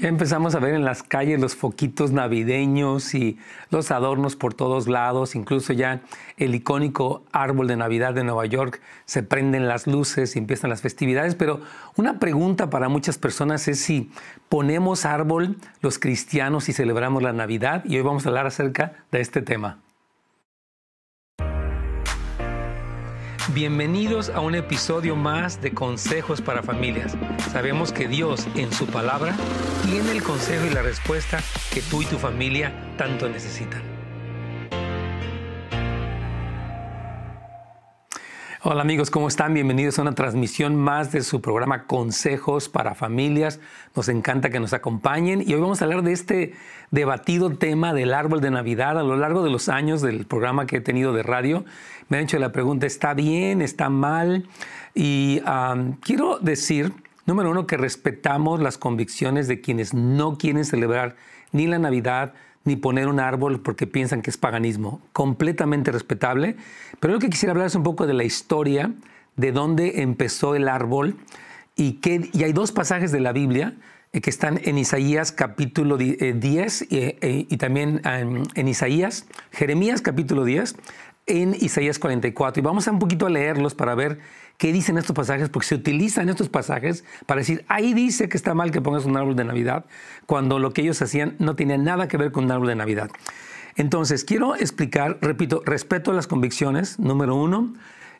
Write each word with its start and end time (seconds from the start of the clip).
Ya 0.00 0.06
empezamos 0.08 0.54
a 0.54 0.60
ver 0.60 0.74
en 0.74 0.84
las 0.84 1.02
calles 1.02 1.40
los 1.40 1.56
foquitos 1.56 2.12
navideños 2.12 3.16
y 3.16 3.36
los 3.70 3.90
adornos 3.90 4.36
por 4.36 4.54
todos 4.54 4.86
lados, 4.86 5.34
incluso 5.34 5.72
ya 5.72 6.02
el 6.36 6.54
icónico 6.54 7.24
árbol 7.32 7.66
de 7.66 7.74
Navidad 7.74 8.14
de 8.14 8.22
Nueva 8.22 8.46
York, 8.46 8.80
se 9.06 9.24
prenden 9.24 9.66
las 9.66 9.88
luces 9.88 10.36
y 10.36 10.38
empiezan 10.38 10.70
las 10.70 10.82
festividades, 10.82 11.34
pero 11.34 11.62
una 11.96 12.20
pregunta 12.20 12.70
para 12.70 12.88
muchas 12.88 13.18
personas 13.18 13.66
es 13.66 13.80
si 13.80 14.08
ponemos 14.48 15.04
árbol 15.04 15.56
los 15.80 15.98
cristianos 15.98 16.68
y 16.68 16.72
celebramos 16.74 17.24
la 17.24 17.32
Navidad. 17.32 17.84
Y 17.84 17.96
hoy 17.96 18.02
vamos 18.02 18.24
a 18.24 18.28
hablar 18.28 18.46
acerca 18.46 18.92
de 19.10 19.20
este 19.20 19.42
tema. 19.42 19.78
Bienvenidos 23.58 24.30
a 24.30 24.38
un 24.38 24.54
episodio 24.54 25.16
más 25.16 25.60
de 25.60 25.74
Consejos 25.74 26.40
para 26.40 26.62
Familias. 26.62 27.18
Sabemos 27.50 27.92
que 27.92 28.06
Dios 28.06 28.46
en 28.54 28.72
su 28.72 28.86
palabra 28.86 29.34
tiene 29.84 30.12
el 30.12 30.22
consejo 30.22 30.64
y 30.66 30.70
la 30.70 30.82
respuesta 30.82 31.40
que 31.74 31.82
tú 31.82 32.00
y 32.02 32.04
tu 32.04 32.18
familia 32.18 32.72
tanto 32.96 33.28
necesitan. 33.28 33.97
Hola 38.64 38.82
amigos, 38.82 39.12
¿cómo 39.12 39.28
están? 39.28 39.54
Bienvenidos 39.54 40.00
a 40.00 40.02
una 40.02 40.16
transmisión 40.16 40.74
más 40.74 41.12
de 41.12 41.22
su 41.22 41.40
programa 41.40 41.84
Consejos 41.84 42.68
para 42.68 42.96
Familias. 42.96 43.60
Nos 43.94 44.08
encanta 44.08 44.50
que 44.50 44.58
nos 44.58 44.72
acompañen 44.72 45.44
y 45.46 45.54
hoy 45.54 45.60
vamos 45.60 45.80
a 45.80 45.84
hablar 45.84 46.02
de 46.02 46.10
este 46.10 46.54
debatido 46.90 47.50
tema 47.50 47.94
del 47.94 48.12
árbol 48.12 48.40
de 48.40 48.50
Navidad. 48.50 48.98
A 48.98 49.04
lo 49.04 49.16
largo 49.16 49.44
de 49.44 49.50
los 49.50 49.68
años 49.68 50.02
del 50.02 50.26
programa 50.26 50.66
que 50.66 50.78
he 50.78 50.80
tenido 50.80 51.12
de 51.12 51.22
radio, 51.22 51.64
me 52.08 52.16
han 52.16 52.24
hecho 52.24 52.36
la 52.40 52.50
pregunta, 52.50 52.84
¿está 52.84 53.14
bien? 53.14 53.62
¿Está 53.62 53.90
mal? 53.90 54.48
Y 54.92 55.40
quiero 56.02 56.40
decir, 56.40 56.92
número 57.26 57.52
uno, 57.52 57.64
que 57.64 57.76
respetamos 57.76 58.58
las 58.58 58.76
convicciones 58.76 59.46
de 59.46 59.60
quienes 59.60 59.94
no 59.94 60.36
quieren 60.36 60.64
celebrar 60.64 61.14
ni 61.52 61.68
la 61.68 61.78
Navidad, 61.78 62.34
ni 62.68 62.76
poner 62.76 63.08
un 63.08 63.18
árbol 63.18 63.60
porque 63.60 63.88
piensan 63.88 64.22
que 64.22 64.30
es 64.30 64.36
paganismo. 64.36 65.00
Completamente 65.12 65.90
respetable. 65.90 66.56
Pero 67.00 67.14
lo 67.14 67.18
que 67.18 67.28
quisiera 67.28 67.50
hablar 67.50 67.66
es 67.66 67.74
un 67.74 67.82
poco 67.82 68.06
de 68.06 68.14
la 68.14 68.22
historia, 68.22 68.92
de 69.34 69.50
dónde 69.50 70.02
empezó 70.02 70.54
el 70.54 70.68
árbol 70.68 71.16
y, 71.74 72.00
y 72.04 72.44
hay 72.44 72.52
dos 72.52 72.72
pasajes 72.72 73.10
de 73.10 73.20
la 73.20 73.32
Biblia 73.32 73.74
eh, 74.12 74.20
que 74.20 74.30
están 74.30 74.60
en 74.64 74.78
Isaías 74.78 75.32
capítulo 75.32 75.96
10 75.96 76.82
eh, 76.82 76.86
eh, 76.90 77.46
y 77.48 77.56
también 77.56 78.00
en 78.04 78.68
Isaías, 78.68 79.26
Jeremías 79.52 80.00
capítulo 80.00 80.44
10, 80.44 80.76
en 81.26 81.54
Isaías 81.54 81.98
44. 81.98 82.60
Y 82.60 82.64
vamos 82.64 82.88
a 82.88 82.90
un 82.90 82.98
poquito 82.98 83.26
a 83.26 83.30
leerlos 83.30 83.74
para 83.74 83.94
ver 83.94 84.18
qué 84.58 84.72
dicen 84.72 84.98
estos 84.98 85.14
pasajes, 85.14 85.48
porque 85.48 85.68
se 85.68 85.76
utilizan 85.76 86.28
estos 86.28 86.48
pasajes 86.48 87.04
para 87.26 87.38
decir, 87.38 87.64
ahí 87.68 87.94
dice 87.94 88.28
que 88.28 88.36
está 88.36 88.54
mal 88.54 88.72
que 88.72 88.82
pongas 88.82 89.04
un 89.04 89.16
árbol 89.16 89.36
de 89.36 89.44
Navidad, 89.44 89.86
cuando 90.26 90.58
lo 90.58 90.72
que 90.72 90.82
ellos 90.82 91.00
hacían 91.00 91.36
no 91.38 91.56
tenía 91.56 91.78
nada 91.78 92.08
que 92.08 92.16
ver 92.16 92.32
con 92.32 92.44
un 92.44 92.50
árbol 92.50 92.68
de 92.68 92.74
Navidad. 92.74 93.08
Entonces, 93.76 94.24
quiero 94.24 94.56
explicar, 94.56 95.18
repito, 95.22 95.62
respeto 95.64 96.10
a 96.10 96.14
las 96.14 96.26
convicciones, 96.26 96.98
número 96.98 97.36
uno. 97.36 97.72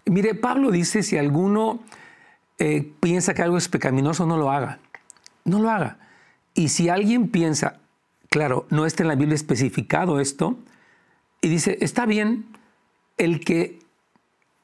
Mire, 0.06 0.36
Pablo 0.36 0.70
dice, 0.70 1.02
si 1.02 1.18
alguno 1.18 1.80
eh, 2.58 2.88
piensa 3.00 3.34
que 3.34 3.42
algo 3.42 3.58
es 3.58 3.68
pecaminoso, 3.68 4.24
no 4.24 4.36
lo 4.36 4.52
haga. 4.52 4.78
No 5.44 5.58
lo 5.58 5.70
haga. 5.70 5.98
Y 6.54 6.68
si 6.68 6.88
alguien 6.88 7.28
piensa, 7.28 7.80
claro, 8.30 8.66
no 8.70 8.86
está 8.86 9.02
en 9.02 9.08
la 9.08 9.16
Biblia 9.16 9.34
especificado 9.34 10.20
esto, 10.20 10.56
y 11.40 11.48
dice, 11.48 11.78
está 11.80 12.06
bien, 12.06 12.46
el 13.16 13.40
que 13.40 13.80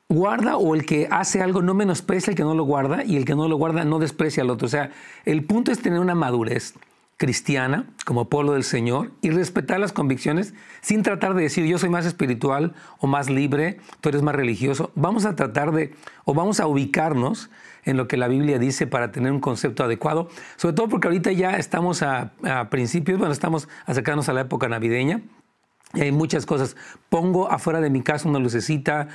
guarda 0.09 0.57
o 0.57 0.75
el 0.75 0.85
que 0.85 1.09
hace 1.11 1.43
algo 1.43 1.63
no 1.63 1.75
menosprecia 1.75 2.31
al 2.31 2.37
que 2.37 2.43
no 2.43 2.55
lo 2.55 2.65
guarda 2.65 3.05
y 3.05 3.17
el 3.17 3.25
que 3.25 3.35
no 3.35 3.49
lo 3.49 3.57
guarda 3.57 3.85
no 3.85 3.99
desprecia 3.99 4.43
al 4.43 4.51
otro. 4.51 4.67
O 4.67 4.71
sea, 4.71 4.91
el 5.25 5.45
punto 5.45 5.73
es 5.73 5.81
tener 5.81 6.01
una 6.01 6.15
madurez 6.15 6.75
cristiana 7.17 7.87
como 8.05 8.29
pueblo 8.29 8.55
del 8.55 8.65
Señor 8.65 9.13
y 9.23 9.31
respetar 9.31 9.79
las 9.79 9.93
convicciones 9.93 10.53
sin 10.81 11.03
tratar 11.03 11.35
de 11.35 11.43
decir 11.43 11.65
yo 11.65 11.79
soy 11.79 11.89
más 11.89 12.07
espiritual 12.07 12.75
o 12.99 13.07
más 13.07 13.31
libre, 13.31 13.79
tú 14.01 14.09
eres 14.09 14.23
más 14.23 14.35
religioso. 14.35 14.91
Vamos 14.95 15.25
a 15.25 15.37
tratar 15.37 15.73
de 15.73 15.95
o 16.25 16.35
vamos 16.35 16.61
a 16.61 16.67
ubicarnos 16.67 17.51
en 17.85 17.97
lo 17.97 18.09
que 18.09 18.17
la 18.17 18.29
Biblia 18.29 18.59
dice 18.59 18.87
para 18.87 19.13
tener 19.13 19.31
un 19.31 19.41
concepto 19.41 19.85
adecuado, 19.85 20.29
sobre 20.57 20.75
todo 20.75 20.89
porque 20.89 21.07
ahorita 21.09 21.33
ya 21.33 21.57
estamos 21.57 22.03
a, 22.03 22.33
principios, 22.71 23.19
bueno, 23.19 23.33
estamos 23.33 23.69
acercándonos 23.87 24.29
a 24.29 24.33
la 24.33 24.41
época 24.43 24.69
navideña 24.69 25.23
hay 26.03 26.13
muchas 26.13 26.47
cosas. 26.47 26.77
Pongo 27.09 27.50
afuera 27.50 27.81
de 27.81 27.91
mi 27.91 28.03
casa 28.03 28.29
una 28.29 28.39
lucecita, 28.39 29.09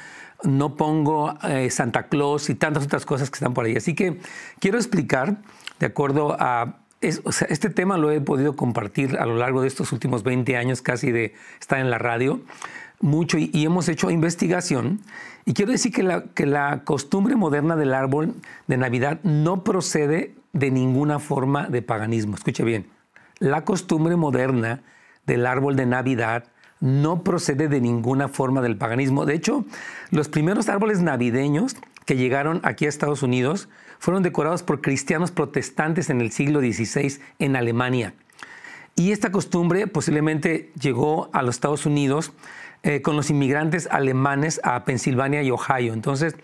no 0.44 0.76
pongo 0.76 1.38
eh, 1.44 1.70
Santa 1.70 2.08
Claus 2.08 2.50
y 2.50 2.56
tantas 2.56 2.86
otras 2.86 3.06
cosas 3.06 3.30
que 3.30 3.36
están 3.36 3.54
por 3.54 3.66
ahí. 3.66 3.76
Así 3.76 3.94
que 3.94 4.20
quiero 4.60 4.78
explicar, 4.78 5.38
de 5.80 5.86
acuerdo 5.86 6.36
a... 6.40 6.80
este 7.02 7.70
tema 7.70 7.98
lo 7.98 8.12
he 8.12 8.22
podido 8.22 8.56
compartir 8.56 9.18
a 9.18 9.26
lo 9.26 9.36
largo 9.36 9.62
de 9.62 9.68
estos 9.68 9.92
últimos 9.92 10.24
20 10.24 10.58
años 10.58 10.82
casi 10.82 11.12
de 11.12 11.34
estar 11.60 11.80
en 11.80 11.90
la 11.90 11.98
radio, 11.98 12.42
mucho 13.02 13.38
y, 13.38 13.52
hemos 13.66 13.88
hecho 13.88 14.12
investigación. 14.12 15.02
Y 15.46 15.54
quiero 15.54 15.72
decir 15.72 15.92
que 15.92 16.04
la, 16.04 16.24
que 16.24 16.46
la 16.46 16.84
costumbre 16.84 17.36
moderna 17.36 17.76
del 17.76 17.94
árbol 17.94 18.36
de 18.68 18.78
Navidad 18.78 19.20
no 19.24 19.64
procede 19.64 20.36
de 20.52 20.72
ninguna 20.72 21.20
forma 21.20 21.68
de 21.68 21.82
paganismo. 21.82 22.36
Escuche 22.36 22.64
bien, 22.64 22.88
la 23.40 23.64
costumbre 23.64 24.16
moderna 24.16 24.82
del 25.26 25.46
árbol 25.46 25.76
de 25.76 25.86
Navidad 25.86 26.46
no 26.80 27.24
procede 27.24 27.68
de 27.68 27.82
ninguna 27.82 28.28
forma 28.28 28.62
del 28.62 28.78
paganismo. 28.78 29.26
De 29.26 29.36
hecho, 29.36 29.66
los 30.12 30.30
primeros 30.30 30.70
árboles 30.70 31.02
navideños 31.02 31.76
que 32.06 32.16
llegaron 32.16 32.62
aquí 32.64 32.86
a 32.86 32.90
Estados 32.90 33.22
Unidos 33.22 33.70
fueron 34.00 34.24
decorados 34.24 34.64
por 34.64 34.82
cristianos 34.82 35.32
protestantes 35.32 36.10
en 36.10 36.22
el 36.22 36.32
siglo 36.32 36.60
XVI 36.62 37.20
en 37.40 37.56
Alemania. 37.56 38.14
Y 38.96 39.12
esta 39.12 39.32
costumbre 39.32 39.88
posiblemente 39.88 40.72
llegó 40.80 41.30
a 41.34 41.42
los 41.42 41.56
Estados 41.56 41.86
Unidos 41.86 42.34
eh, 42.84 43.02
con 43.02 43.16
los 43.16 43.30
inmigrantes 43.30 43.88
alemanes 43.92 44.60
a 44.64 44.84
Pensilvania 44.86 45.44
y 45.44 45.52
Ohio. 45.52 45.94
Entonces, 45.94 46.36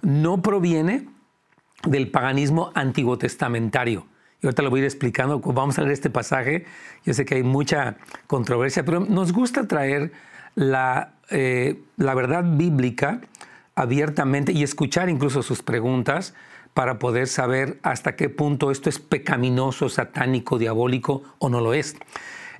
no 0.00 0.42
proviene 0.42 1.06
del 1.86 2.10
paganismo 2.10 2.72
antiguo 2.74 3.18
testamentario. 3.18 4.06
Y 4.42 4.46
ahorita 4.46 4.62
lo 4.62 4.70
voy 4.70 4.80
a 4.80 4.82
ir 4.82 4.86
explicando. 4.86 5.38
Vamos 5.38 5.78
a 5.78 5.82
leer 5.82 5.92
este 5.92 6.10
pasaje. 6.10 6.66
Yo 7.04 7.14
sé 7.14 7.24
que 7.24 7.36
hay 7.36 7.42
mucha 7.44 7.96
controversia, 8.26 8.84
pero 8.84 9.00
nos 9.00 9.32
gusta 9.32 9.68
traer 9.68 10.12
la, 10.56 11.14
eh, 11.30 11.80
la 11.96 12.14
verdad 12.14 12.44
bíblica 12.44 13.20
abiertamente 13.74 14.52
y 14.52 14.64
escuchar 14.64 15.08
incluso 15.08 15.42
sus 15.42 15.62
preguntas 15.62 16.34
para 16.74 16.98
poder 16.98 17.28
saber 17.28 17.78
hasta 17.82 18.16
qué 18.16 18.28
punto 18.28 18.70
esto 18.70 18.88
es 18.88 18.98
pecaminoso, 18.98 19.88
satánico, 19.88 20.58
diabólico 20.58 21.22
o 21.38 21.48
no 21.48 21.60
lo 21.60 21.72
es. 21.74 21.96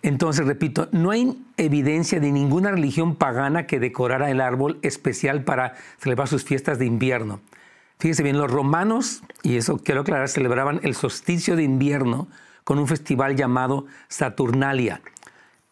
Entonces, 0.03 0.47
repito, 0.47 0.89
no 0.93 1.11
hay 1.11 1.41
evidencia 1.57 2.21
de 2.21 2.33
ninguna 2.33 2.73
religión 2.73 3.17
pagana 3.17 3.67
que 3.67 3.79
decorara 3.79 4.31
el 4.31 4.41
árbol 4.41 4.79
especial 4.83 5.45
para 5.45 5.75
celebrar 5.99 6.29
sus 6.29 6.45
fiestas 6.45 6.79
de 6.79 6.87
invierno. 6.87 7.41
Fíjense 8.03 8.25
bien, 8.25 8.37
los 8.37 8.51
romanos, 8.51 9.23
y 9.45 9.55
eso 9.59 9.79
quiero 9.79 10.01
aclarar, 10.01 10.29
celebraban 10.29 10.81
el 10.83 10.97
solsticio 10.97 11.55
de 11.55 11.63
invierno 11.63 12.27
con 12.65 12.81
un 12.81 12.89
festival 12.89 13.37
llamado 13.37 13.87
Saturnalia, 14.09 15.03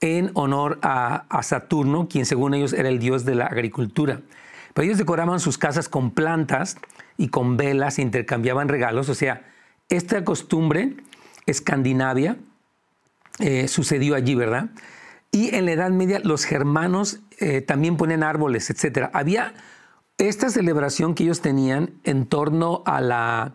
en 0.00 0.30
honor 0.34 0.78
a, 0.80 1.26
Saturno, 1.42 2.06
quien 2.06 2.26
según 2.26 2.54
ellos 2.54 2.72
era 2.72 2.88
el 2.88 3.00
dios 3.00 3.24
de 3.24 3.34
la 3.34 3.46
agricultura. 3.46 4.20
Pero 4.74 4.84
ellos 4.84 4.98
decoraban 4.98 5.40
sus 5.40 5.58
casas 5.58 5.88
con 5.88 6.12
plantas 6.12 6.76
y 7.16 7.30
con 7.30 7.56
velas, 7.56 7.98
e 7.98 8.02
intercambiaban 8.02 8.68
regalos, 8.68 9.08
o 9.08 9.16
sea, 9.16 9.50
esta 9.88 10.22
costumbre 10.22 10.98
escandinavia 11.46 12.36
eh, 13.40 13.66
sucedió 13.66 14.14
allí, 14.14 14.36
¿verdad? 14.36 14.70
Y 15.32 15.52
en 15.56 15.66
la 15.66 15.72
Edad 15.72 15.90
Media 15.90 16.20
los 16.22 16.44
germanos 16.44 17.22
eh, 17.40 17.60
también 17.60 17.96
ponen 17.96 18.22
árboles, 18.22 18.70
etc. 18.70 19.10
Había 19.12 19.52
esta 20.28 20.50
celebración 20.50 21.14
que 21.14 21.24
ellos 21.24 21.40
tenían 21.40 21.94
en 22.04 22.26
torno 22.26 22.82
a 22.86 23.00
la, 23.00 23.54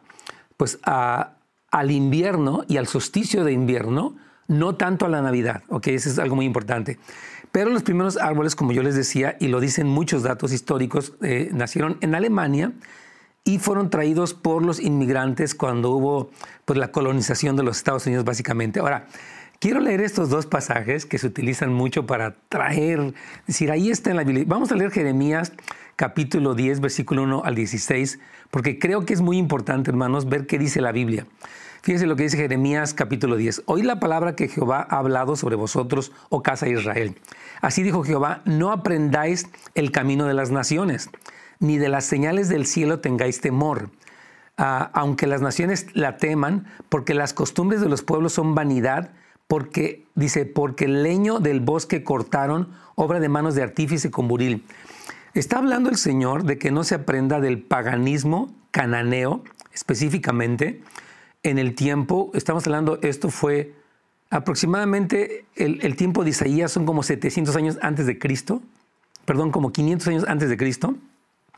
pues 0.58 0.80
al 0.84 1.92
invierno 1.92 2.64
y 2.68 2.78
al 2.78 2.88
solsticio 2.88 3.44
de 3.44 3.52
invierno, 3.52 4.16
no 4.48 4.76
tanto 4.76 5.06
a 5.06 5.10
la 5.10 5.22
Navidad, 5.22 5.64
¿ok? 5.70 5.88
Eso 5.88 6.10
es 6.10 6.20
algo 6.20 6.36
muy 6.36 6.46
importante. 6.46 7.00
Pero 7.52 7.70
los 7.70 7.84
primeros 7.84 8.18
árboles, 8.18 8.56
como 8.56 8.74
yo 8.74 8.84
les 8.84 8.96
decía, 8.96 9.38
y 9.40 9.48
lo 9.48 9.60
dicen 9.60 9.88
muchos 9.88 10.24
datos 10.24 10.52
históricos, 10.52 11.14
eh, 11.22 11.50
nacieron 11.54 11.98
en 12.02 12.14
Alemania 12.14 12.74
y 13.46 13.60
fueron 13.60 13.90
traídos 13.90 14.34
por 14.34 14.66
los 14.66 14.80
inmigrantes 14.80 15.56
cuando 15.56 15.92
hubo 15.92 16.32
pues, 16.66 16.78
la 16.78 16.92
colonización 16.92 17.56
de 17.56 17.64
los 17.64 17.78
Estados 17.78 18.06
Unidos, 18.08 18.26
básicamente. 18.26 18.80
Ahora, 18.80 19.08
quiero 19.60 19.80
leer 19.80 20.02
estos 20.02 20.30
dos 20.30 20.46
pasajes 20.46 21.06
que 21.06 21.18
se 21.18 21.28
utilizan 21.28 21.74
mucho 21.74 22.06
para 22.06 22.36
traer, 22.50 23.13
decir, 23.48 23.72
ahí 23.72 23.90
está 23.90 24.10
en 24.10 24.18
la 24.18 24.24
Biblia. 24.24 24.46
Vamos 24.48 24.72
a 24.72 24.75
leer 24.75 24.92
Jeremías 24.92 25.54
capítulo 25.96 26.56
10, 26.56 26.81
versículo 26.81 27.24
1 27.24 27.44
al 27.46 27.56
16, 27.56 28.19
porque 28.52 28.80
creo 28.80 29.06
que 29.06 29.13
es 29.13 29.22
muy 29.22 29.38
importante, 29.38 29.90
hermanos, 29.90 30.28
ver 30.28 30.48
qué 30.48 30.60
dice 30.60 30.81
la 30.81 30.92
Biblia. 30.92 31.25
Fíjense 31.81 32.07
lo 32.07 32.16
que 32.16 32.24
dice 32.24 32.38
Jeremías 32.38 32.96
capítulo 32.96 33.36
10. 33.36 33.63
Oí 33.68 33.84
la 33.84 34.00
palabra 34.00 34.36
que 34.36 34.48
Jehová 34.48 34.88
ha 34.90 34.98
hablado 34.98 35.36
sobre 35.36 35.56
vosotros, 35.56 36.12
oh 36.30 36.42
casa 36.42 36.66
de 36.66 36.72
Israel. 36.72 37.16
Así 37.62 37.84
dijo 37.84 38.04
Jehová, 38.04 38.42
no 38.46 38.72
aprendáis 38.72 39.48
el 39.75 39.92
camino 39.92 40.25
de 40.25 40.34
las 40.34 40.50
naciones, 40.50 41.12
ni 41.60 41.78
de 41.78 41.90
las 41.90 42.06
señales 42.06 42.50
del 42.50 42.66
cielo 42.66 43.01
tengáis 43.01 43.40
temor. 43.40 43.92
ah, 44.58 44.90
aunque 44.94 45.28
las 45.28 45.42
naciones 45.42 45.88
la 45.94 46.18
teman, 46.18 46.66
porque 46.90 47.13
las 47.13 47.34
costumbres 47.34 47.81
de 47.81 47.90
los 47.90 48.01
pueblos 48.01 48.34
son 48.34 48.56
vanidad, 48.56 49.12
porque, 49.48 50.06
dice, 50.16 50.46
porque 50.46 50.86
el 50.86 51.04
leño 51.04 51.40
del 51.40 51.60
bosque 51.60 52.04
cortaron, 52.04 52.70
obra 52.96 53.20
de 53.20 53.30
manos 53.30 53.56
de 53.56 53.64
artífice 53.64 54.12
con 54.12 54.28
buril. 54.28 54.66
Está 55.34 55.58
hablando 55.58 55.90
el 55.90 55.98
Señor 55.98 56.44
de 56.44 56.58
que 56.58 56.72
no 56.72 56.84
se 56.84 56.96
aprenda 56.96 57.40
del 57.40 57.62
paganismo 57.62 58.54
cananeo, 58.72 59.44
específicamente, 59.74 60.82
en 61.44 61.60
el 61.60 61.76
tiempo, 61.76 62.32
estamos 62.34 62.66
hablando, 62.66 63.00
esto 63.02 63.30
fue 63.30 63.74
aproximadamente 64.32 65.46
el, 65.56 65.96
tiempo 65.96 66.24
de 66.24 66.32
Isaías, 66.32 66.72
son 66.72 66.86
como 66.86 67.04
700 67.04 67.56
años 67.56 67.78
antes 67.82 68.08
de 68.08 68.18
Cristo, 68.18 68.62
perdón, 69.26 69.52
como 69.52 69.72
500 69.72 70.08
años 70.08 70.26
antes 70.28 70.50
de 70.50 70.58
Cristo. 70.58 70.96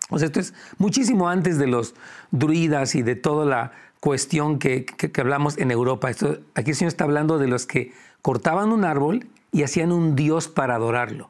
O 0.10 0.20
sea, 0.20 0.28
esto 0.28 0.40
es 0.40 0.54
muchísimo 0.78 1.30
antes 1.30 1.58
de 1.58 1.68
los 1.68 1.96
druidas 2.32 2.96
y 2.96 3.02
de 3.02 3.16
toda 3.16 3.46
la 3.46 3.72
cuestión 4.00 4.60
que, 4.60 4.86
hablamos 5.18 5.58
en 5.58 5.72
Europa. 5.72 6.10
Esto, 6.10 6.40
aquí 6.56 6.72
el 6.72 6.76
Señor 6.76 6.90
está 6.90 7.04
hablando 7.04 7.38
de 7.38 7.48
los 7.48 7.66
que 7.66 7.94
cortaban 8.22 8.72
un 8.72 8.86
árbol 8.86 9.28
y 9.52 9.64
hacían 9.64 9.92
un 9.92 10.16
dios 10.16 10.48
para 10.48 10.76
adorarlo. 10.76 11.30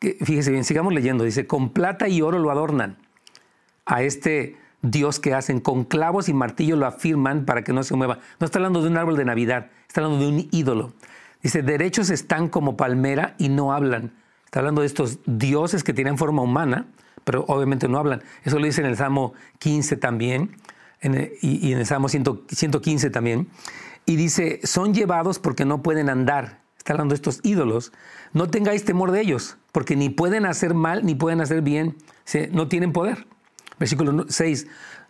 fíjese 0.00 0.50
bien, 0.50 0.64
sigamos 0.64 0.92
leyendo. 0.92 1.24
Dice, 1.24 1.46
con 1.46 1.70
plata 1.70 2.08
y 2.08 2.22
oro 2.22 2.38
lo 2.38 2.50
adornan 2.50 2.96
a 3.86 4.02
este 4.02 4.56
Dios 4.82 5.18
que 5.18 5.34
hacen, 5.34 5.60
con 5.60 5.84
clavos 5.84 6.28
y 6.28 6.34
martillo 6.34 6.76
lo 6.76 6.86
afirman 6.86 7.44
para 7.44 7.64
que 7.64 7.72
no 7.72 7.82
se 7.82 7.96
mueva. 7.96 8.18
No 8.38 8.44
está 8.44 8.58
hablando 8.58 8.82
de 8.82 8.88
un 8.88 8.96
árbol 8.96 9.16
de 9.16 9.24
Navidad, 9.24 9.70
está 9.88 10.02
hablando 10.02 10.24
de 10.24 10.30
un 10.30 10.48
ídolo. 10.52 10.92
Dice, 11.42 11.62
derechos 11.62 12.10
están 12.10 12.48
como 12.48 12.76
palmera 12.76 13.34
y 13.38 13.48
no 13.48 13.72
hablan. 13.72 14.12
Está 14.44 14.60
hablando 14.60 14.82
de 14.82 14.86
estos 14.86 15.18
dioses 15.26 15.84
que 15.84 15.92
tienen 15.92 16.16
forma 16.16 16.42
humana, 16.42 16.86
pero 17.24 17.44
obviamente 17.48 17.88
no 17.88 17.98
hablan. 17.98 18.22
Eso 18.44 18.58
lo 18.58 18.66
dice 18.66 18.80
en 18.80 18.86
el 18.86 18.96
Salmo 18.96 19.34
15 19.58 19.96
también 19.96 20.56
y, 21.02 21.72
en 21.72 21.78
el 21.78 21.86
Salmo 21.86 22.08
115 22.08 23.10
también. 23.10 23.48
Y 24.06 24.16
dice, 24.16 24.60
son 24.64 24.94
llevados 24.94 25.38
porque 25.38 25.64
no 25.64 25.82
pueden 25.82 26.08
andar. 26.08 26.60
Está 26.78 26.94
hablando 26.94 27.12
de 27.12 27.16
estos 27.16 27.40
ídolos. 27.42 27.92
No 28.32 28.48
tengáis 28.48 28.84
temor 28.84 29.10
de 29.10 29.20
ellos, 29.20 29.56
porque 29.72 29.96
ni 29.96 30.08
pueden 30.08 30.46
hacer 30.46 30.74
mal 30.74 31.04
ni 31.04 31.14
pueden 31.14 31.40
hacer 31.40 31.62
bien. 31.62 31.96
No 32.52 32.68
tienen 32.68 32.92
poder. 32.92 33.26
Versículo 33.78 34.26
6. 34.28 34.66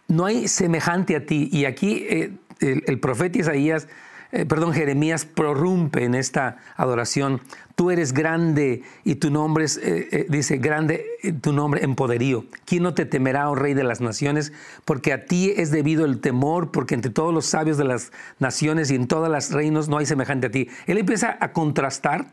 No 0.08 0.24
hay 0.24 0.48
semejante 0.48 1.16
a 1.16 1.26
ti. 1.26 1.48
Y 1.52 1.64
aquí 1.64 2.06
eh, 2.08 2.32
el, 2.60 2.98
profeta 2.98 3.38
Isaías, 3.38 3.88
eh, 4.32 4.44
perdón, 4.44 4.72
Jeremías 4.72 5.24
prorrumpe 5.24 6.04
en 6.04 6.14
esta 6.14 6.58
adoración. 6.76 7.40
Tú 7.76 7.90
eres 7.90 8.12
grande 8.12 8.82
y 9.04 9.16
tu 9.16 9.30
nombre 9.30 9.64
es, 9.64 9.78
eh, 9.82 10.26
dice, 10.28 10.58
grande 10.58 11.06
tu 11.40 11.52
nombre 11.52 11.84
en 11.84 11.94
poderío. 11.94 12.44
¿Quién 12.64 12.82
no 12.82 12.94
te 12.94 13.06
temerá, 13.06 13.48
oh 13.50 13.54
rey 13.54 13.74
de 13.74 13.84
las 13.84 14.00
naciones? 14.00 14.52
Porque 14.84 15.12
a 15.12 15.26
ti 15.26 15.52
es 15.56 15.70
debido 15.70 16.04
el 16.04 16.20
temor, 16.20 16.72
porque 16.72 16.94
entre 16.94 17.10
todos 17.10 17.32
los 17.32 17.46
sabios 17.46 17.78
de 17.78 17.84
las 17.84 18.12
naciones 18.38 18.90
y 18.90 18.96
en 18.96 19.06
todas 19.06 19.30
las 19.30 19.52
reinos 19.52 19.88
no 19.88 19.98
hay 19.98 20.06
semejante 20.06 20.48
a 20.48 20.50
ti. 20.50 20.68
Él 20.86 20.98
empieza 20.98 21.38
a 21.40 21.52
contrastar 21.52 22.26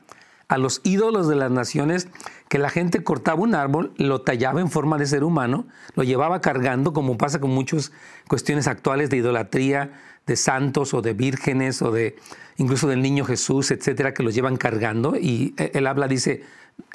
a 0.48 0.58
los 0.58 0.82
ídolos 0.84 1.28
de 1.28 1.36
las 1.36 1.52
naciones 1.52 2.08
que 2.50 2.60
la 2.60 2.70
gente 2.70 3.04
cortaba 3.04 3.42
un 3.42 3.56
árbol, 3.56 3.94
lo 3.98 4.22
tallaba 4.22 4.62
en 4.62 4.70
forma 4.70 4.98
de 4.98 5.08
ser 5.08 5.24
humano, 5.24 5.66
lo 5.96 6.04
llevaba 6.04 6.42
cargando, 6.42 6.94
como 6.94 7.18
pasa 7.18 7.40
con 7.40 7.52
muchas 7.52 7.92
cuestiones 8.28 8.68
actuales 8.68 9.10
de 9.10 9.18
idolatría 9.18 9.92
de 10.26 10.36
santos 10.36 10.94
o 10.94 11.02
de 11.02 11.14
vírgenes 11.14 11.82
o 11.82 11.92
de 11.92 12.16
incluso 12.58 12.88
del 12.88 13.02
niño 13.02 13.26
Jesús, 13.26 13.72
etcétera, 13.72 14.14
que 14.14 14.24
los 14.24 14.34
llevan 14.34 14.58
cargando. 14.58 15.16
Y 15.16 15.54
eh, 15.58 15.72
él 15.74 15.88
habla, 15.88 16.08
dice, 16.08 16.44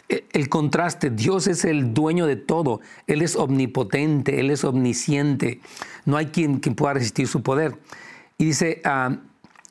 e, 0.08 0.24
el 0.32 0.48
contraste, 0.48 1.10
Dios 1.10 1.46
es 1.46 1.64
el 1.64 1.92
dueño 1.94 2.26
de 2.26 2.36
todo, 2.36 2.80
Él 3.06 3.22
es 3.22 3.36
omnipotente, 3.36 4.40
Él 4.40 4.50
es 4.50 4.64
omnisciente, 4.64 5.60
no 6.04 6.16
hay 6.16 6.26
quien, 6.26 6.58
quien 6.60 6.74
pueda 6.74 6.94
resistir 6.94 7.28
su 7.28 7.42
poder. 7.42 7.78
Y 8.38 8.46
dice, 8.46 8.80
ah, 8.84 9.18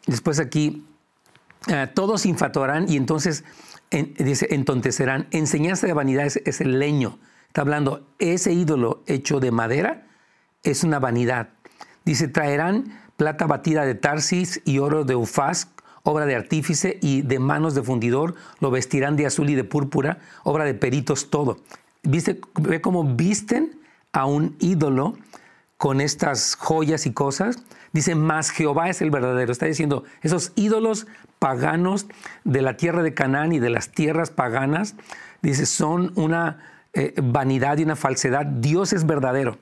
después 0.06 0.39
aquí, 0.39 0.86
ah, 1.68 1.89
todos 1.94 2.25
infatuarán 2.25 2.86
y 2.89 2.98
entonces 2.98 3.44
dice, 4.18 4.48
entontecerán. 4.51 5.28
Enseñanza 5.32 5.88
de 5.88 5.94
vanidad 5.94 6.25
es, 6.25 6.62
el 6.62 6.80
leño. 6.80 7.18
Está 7.48 7.62
hablando, 7.62 8.08
ese 8.20 8.54
ídolo 8.54 9.04
hecho 9.08 9.39
de 9.39 9.51
madera 9.51 10.08
es 10.63 10.84
una 10.84 11.00
vanidad. 11.00 11.50
Dice, 12.06 12.28
traerán 12.28 13.00
plata 13.20 13.48
batida 13.48 13.86
de 13.86 13.96
Tarsis 13.96 14.62
y 14.64 14.80
oro 14.80 15.04
de 15.04 15.14
Ufaz, 15.14 15.68
obra 16.04 16.26
de 16.26 16.36
artífice 16.36 16.98
y 17.02 17.22
de 17.22 17.38
manos 17.38 17.76
de 17.76 17.84
fundidor, 17.84 18.34
lo 18.62 18.72
vestirán 18.72 19.18
de 19.18 19.26
azul 19.26 19.50
y 19.50 19.56
de 19.56 19.66
púrpura, 19.66 20.20
obra 20.44 20.64
de 20.64 20.74
peritos, 20.74 21.30
todo. 21.30 21.58
¿Viste, 22.02 22.40
ve 22.56 22.80
cómo 22.80 23.04
visten 23.04 23.78
a 24.14 24.26
un 24.26 24.56
ídolo 24.60 25.18
con 25.78 26.00
estas 26.00 26.56
joyas 26.56 27.06
y 27.06 27.12
cosas? 27.12 27.58
Dice, 27.92 28.16
más 28.16 28.52
Jehová 28.52 28.90
es 28.90 29.02
el 29.02 29.12
verdadero. 29.12 29.52
Está 29.52 29.66
diciendo, 29.66 30.06
esos 30.22 30.54
ídolos 30.56 31.06
paganos 31.40 32.08
de 32.46 32.62
la 32.62 32.78
tierra 32.78 33.04
de 33.04 33.14
Canaán 33.14 33.52
y 33.52 33.60
de 33.60 33.70
las 33.70 33.92
tierras 33.92 34.30
paganas, 34.30 34.96
dice, 35.42 35.66
son 35.66 36.14
una 36.16 36.60
eh, 36.94 37.16
vanidad 37.22 37.80
y 37.80 37.84
una 37.84 37.98
falsedad. 37.98 38.46
Dios 38.46 38.94
es 38.94 39.06
verdadero, 39.06 39.58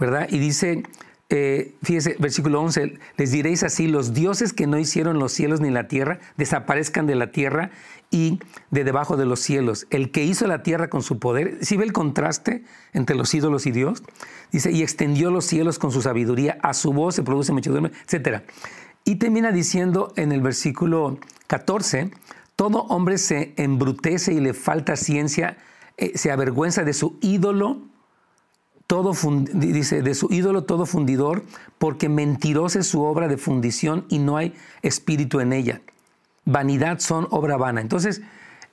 ¿verdad? 0.00 0.26
Y 0.30 0.40
dice, 0.40 0.82
eh, 1.30 1.74
fíjese, 1.82 2.16
versículo 2.18 2.62
11, 2.62 2.98
les 3.18 3.30
diréis 3.30 3.62
así, 3.62 3.86
los 3.86 4.14
dioses 4.14 4.54
que 4.54 4.66
no 4.66 4.78
hicieron 4.78 5.18
los 5.18 5.32
cielos 5.32 5.60
ni 5.60 5.70
la 5.70 5.86
tierra, 5.86 6.20
desaparezcan 6.38 7.06
de 7.06 7.16
la 7.16 7.32
tierra 7.32 7.70
y 8.10 8.40
de 8.70 8.84
debajo 8.84 9.18
de 9.18 9.26
los 9.26 9.40
cielos. 9.40 9.86
El 9.90 10.10
que 10.10 10.24
hizo 10.24 10.46
la 10.46 10.62
tierra 10.62 10.88
con 10.88 11.02
su 11.02 11.18
poder, 11.18 11.58
si 11.60 11.76
ve 11.76 11.84
el 11.84 11.92
contraste 11.92 12.64
entre 12.94 13.14
los 13.14 13.34
ídolos 13.34 13.66
y 13.66 13.72
Dios? 13.72 14.02
Dice, 14.52 14.72
y 14.72 14.82
extendió 14.82 15.30
los 15.30 15.44
cielos 15.44 15.78
con 15.78 15.92
su 15.92 16.00
sabiduría, 16.00 16.58
a 16.62 16.72
su 16.72 16.94
voz 16.94 17.16
se 17.16 17.22
produce 17.22 17.52
muchedumbre, 17.52 17.92
etc. 18.10 18.42
Y 19.04 19.16
termina 19.16 19.52
diciendo 19.52 20.14
en 20.16 20.32
el 20.32 20.40
versículo 20.40 21.18
14, 21.46 22.10
todo 22.56 22.84
hombre 22.84 23.18
se 23.18 23.52
embrutece 23.56 24.32
y 24.32 24.40
le 24.40 24.54
falta 24.54 24.96
ciencia, 24.96 25.58
eh, 25.98 26.12
se 26.16 26.30
avergüenza 26.30 26.84
de 26.84 26.94
su 26.94 27.18
ídolo, 27.20 27.82
todo 28.88 29.12
dice, 29.52 30.00
de 30.00 30.14
su 30.14 30.32
ídolo 30.32 30.64
todo 30.64 30.86
fundidor, 30.86 31.44
porque 31.76 32.08
mentirosa 32.08 32.78
es 32.80 32.86
su 32.86 33.02
obra 33.02 33.28
de 33.28 33.36
fundición 33.36 34.06
y 34.08 34.18
no 34.18 34.38
hay 34.38 34.54
espíritu 34.80 35.40
en 35.40 35.52
ella. 35.52 35.82
Vanidad 36.46 36.98
son 36.98 37.28
obra 37.30 37.58
vana. 37.58 37.82
Entonces, 37.82 38.22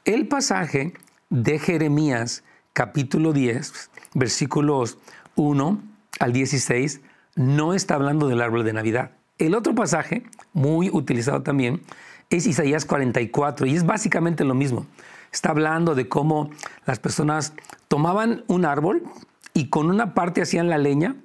el 0.06 0.30
pasaje 0.30 0.94
de 1.30 1.60
Jeremías 1.60 2.46
capítulo 2.72 3.34
10, 3.34 3.92
versículos 4.14 4.98
1 5.36 5.84
al 6.22 6.32
16, 6.32 7.02
no 7.36 7.74
está 7.74 7.96
hablando 7.96 8.30
del 8.30 8.42
árbol 8.42 8.64
de 8.64 8.72
Navidad. 8.72 9.12
El 9.38 9.54
otro 9.54 9.76
pasaje, 9.76 10.24
muy 10.54 10.90
utilizado 10.90 11.44
también, 11.44 11.82
es 12.30 12.48
Isaías 12.48 12.86
44 12.86 13.66
y 13.66 13.76
es 13.76 13.86
básicamente 13.86 14.46
lo 14.46 14.54
mismo. 14.54 14.86
Está 15.34 15.50
hablando 15.50 15.94
de 15.94 16.08
cómo 16.08 16.52
las 16.86 17.00
personas 17.00 17.52
tomaban 17.90 18.46
un 18.48 18.64
árbol 18.64 19.04
y 19.56 19.70
con 19.70 19.90
una 19.90 20.14
parte 20.14 20.44
hacían 20.44 20.70
la 20.70 20.78
leña 20.78 21.16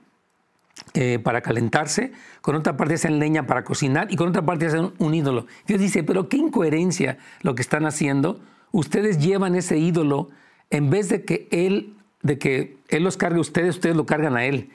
eh, 0.95 1.19
para 1.19 1.43
calentarse, 1.43 2.13
con 2.41 2.55
otra 2.55 2.77
parte 2.77 2.95
hacían 2.95 3.19
leña 3.19 3.47
para 3.47 3.65
cocinar 3.65 4.11
y 4.11 4.17
con 4.17 4.29
otra 4.29 4.47
parte 4.47 4.67
hacían 4.67 4.93
un 4.99 5.15
ídolo. 5.15 5.47
Dios 5.67 5.81
dice, 5.81 6.05
pero 6.05 6.29
qué 6.29 6.39
incoherencia 6.39 7.19
lo 7.43 7.55
que 7.55 7.61
están 7.61 7.85
haciendo. 7.85 8.41
Ustedes 8.73 9.19
llevan 9.19 9.57
ese 9.57 9.79
ídolo 9.79 10.31
en 10.71 10.89
vez 10.89 11.09
de 11.09 11.25
que 11.25 11.49
Él, 11.51 11.97
de 12.23 12.39
que 12.39 12.79
Él 12.89 13.03
los 13.03 13.17
cargue 13.17 13.39
a 13.39 13.43
ustedes, 13.43 13.75
ustedes 13.77 13.97
lo 13.97 14.07
cargan 14.07 14.37
a 14.37 14.45
Él. 14.45 14.71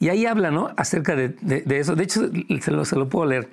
Y 0.00 0.08
ahí 0.08 0.26
habla 0.26 0.50
¿no? 0.50 0.72
acerca 0.76 1.14
de, 1.14 1.36
eso. 1.70 1.94
De 1.94 2.04
hecho, 2.04 2.28
se 2.60 2.70
lo, 2.72 2.84
se 2.84 2.96
lo 2.96 3.08
puedo 3.08 3.26
leer. 3.26 3.48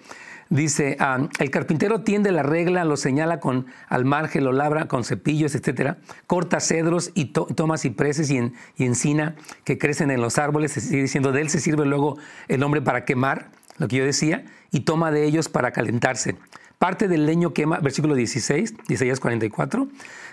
Dice, 0.54 0.98
ah, 1.00 1.30
el 1.40 1.50
carpintero 1.50 2.02
tiende 2.02 2.32
la 2.32 2.44
regla, 2.44 2.86
lo 2.86 2.96
señala 2.96 3.40
con 3.40 3.66
al 3.90 4.06
margen, 4.06 4.44
lo 4.44 4.52
labra 4.52 4.88
con 4.88 5.04
cepillos, 5.04 5.56
etc. 5.56 5.96
Corta 6.28 6.60
cedros 6.60 7.10
y 7.16 7.34
toma 7.34 7.80
cipreses 7.80 8.30
y, 8.30 8.38
y, 8.78 8.86
encina 8.86 9.34
que 9.64 9.80
crecen 9.80 10.12
en 10.12 10.22
los 10.22 10.38
árboles. 10.38 10.74
Se 10.74 10.96
diciendo, 10.96 11.32
de 11.32 11.42
él 11.42 11.50
se 11.50 11.60
sirve 11.60 11.88
luego 11.88 12.20
el 12.50 12.62
hombre 12.62 12.84
para 12.84 13.04
quemar, 13.04 13.50
lo 13.80 13.88
que 13.88 13.96
yo 13.96 14.06
decía, 14.06 14.46
y 14.70 14.82
toma 14.82 15.10
de 15.10 15.26
ellos 15.26 15.50
para 15.50 15.72
calentarse. 15.72 16.36
Parte 16.78 17.08
del 17.08 17.26
leño 17.26 17.52
quema, 17.52 17.80
versículo 17.80 18.14
16, 18.14 18.76
Isaías 18.90 19.20
44, 19.20 19.88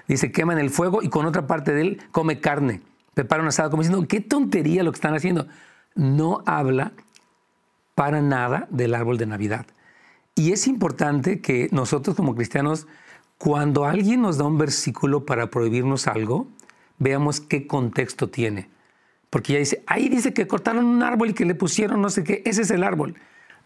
dice, 0.07 0.31
quema 0.31 0.53
en 0.53 0.59
el 0.59 0.69
fuego 0.69 1.03
y 1.03 1.09
con 1.09 1.25
otra 1.25 1.47
parte 1.47 1.73
de 1.73 1.81
él 1.81 2.03
come 2.13 2.41
carne. 2.41 2.83
Prepara 3.15 3.41
un 3.41 3.49
asado 3.49 3.71
como 3.71 3.83
diciendo, 3.83 4.07
qué 4.07 4.21
tontería 4.21 4.83
lo 4.83 4.93
que 4.93 4.97
están 4.97 5.15
haciendo. 5.15 5.47
No 5.95 6.43
habla 6.45 6.93
para 7.95 8.21
nada 8.21 8.69
del 8.69 8.95
árbol 8.95 9.17
de 9.17 9.25
Navidad. 9.25 9.65
Y 10.41 10.53
es 10.53 10.67
importante 10.67 11.43
que 11.43 11.69
nosotros 11.71 12.17
como 12.17 12.35
cristianos, 12.35 12.87
cuando 13.37 13.85
alguien 13.85 14.23
nos 14.23 14.39
da 14.39 14.47
un 14.47 14.57
versículo 14.57 15.27
para 15.27 15.51
prohibirnos 15.51 16.07
algo, 16.07 16.49
veamos 16.99 17.43
qué 17.43 17.67
contexto 17.67 18.31
tiene. 18.31 18.71
Porque 19.29 19.53
ya 19.53 19.59
dice, 19.59 19.85
ahí 19.87 20.09
dice 20.09 20.33
que 20.33 20.47
cortaron 20.47 20.87
un 20.87 21.03
árbol 21.03 21.29
y 21.29 21.35
que 21.35 21.45
le 21.45 21.55
pusieron 21.55 22.01
no 22.01 22.09
sé 22.09 22.25
qué, 22.25 22.43
ese 22.47 22.63
es 22.63 22.71
el 22.71 22.85
árbol. 22.85 23.17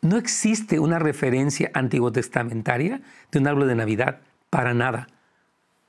No 0.02 0.16
existe 0.16 0.80
una 0.80 0.98
referencia 0.98 1.70
antiguo 1.74 2.10
testamentaria 2.10 3.02
de 3.30 3.38
un 3.38 3.46
árbol 3.46 3.68
de 3.68 3.76
Navidad, 3.76 4.22
para 4.50 4.74
nada. 4.74 5.06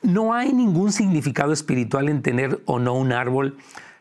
no 0.03 0.33
hay 0.33 0.53
ningún 0.53 0.93
significado 0.93 1.53
espiritual 1.53 2.09
en 2.09 2.23
tener 2.23 2.61
o 2.67 2.79
no 2.79 2.95
un 2.95 3.13
árbol 3.13 3.57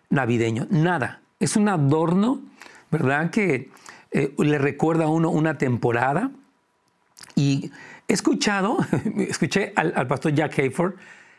navideño, 0.10 0.68
nada. 0.70 1.22
Es 1.46 1.56
un 1.56 1.70
adorno, 1.70 2.42
¿verdad? 2.90 3.30
Que 3.30 3.70
eh, 4.10 4.34
le 4.40 4.58
recuerda 4.58 5.04
a 5.04 5.10
uno 5.10 5.30
una 5.30 5.60
temporada 5.60 6.32
y 7.36 7.70
he 8.08 8.14
escuchado, 8.14 8.80
escuché 9.30 9.72
al, 9.76 10.08
pastor 10.08 10.34
Jack 10.34 10.58
Hayford 10.58 10.96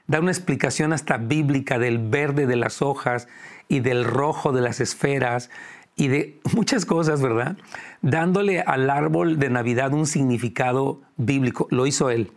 dar 0.07 0.21
una 0.21 0.31
explicación 0.31 0.93
hasta 0.93 1.17
bíblica 1.17 1.81
del 1.81 1.99
verde 1.99 2.47
de 2.47 2.55
las 2.55 2.83
hojas 2.83 3.27
y 3.67 3.81
del 3.81 4.05
rojo 4.05 4.53
de 4.53 4.61
las 4.61 4.79
esferas 4.79 5.51
y 5.97 6.07
de 6.07 6.39
muchas 6.55 6.87
cosas, 6.87 7.21
¿verdad? 7.21 7.57
Dándole 8.01 8.61
al 8.61 8.89
árbol 8.91 9.41
de 9.41 9.51
Navidad 9.51 9.93
un 9.93 10.07
significado 10.07 11.01
bíblico. 11.17 11.67
Lo 11.73 11.85
hizo 11.85 12.11
él. 12.11 12.31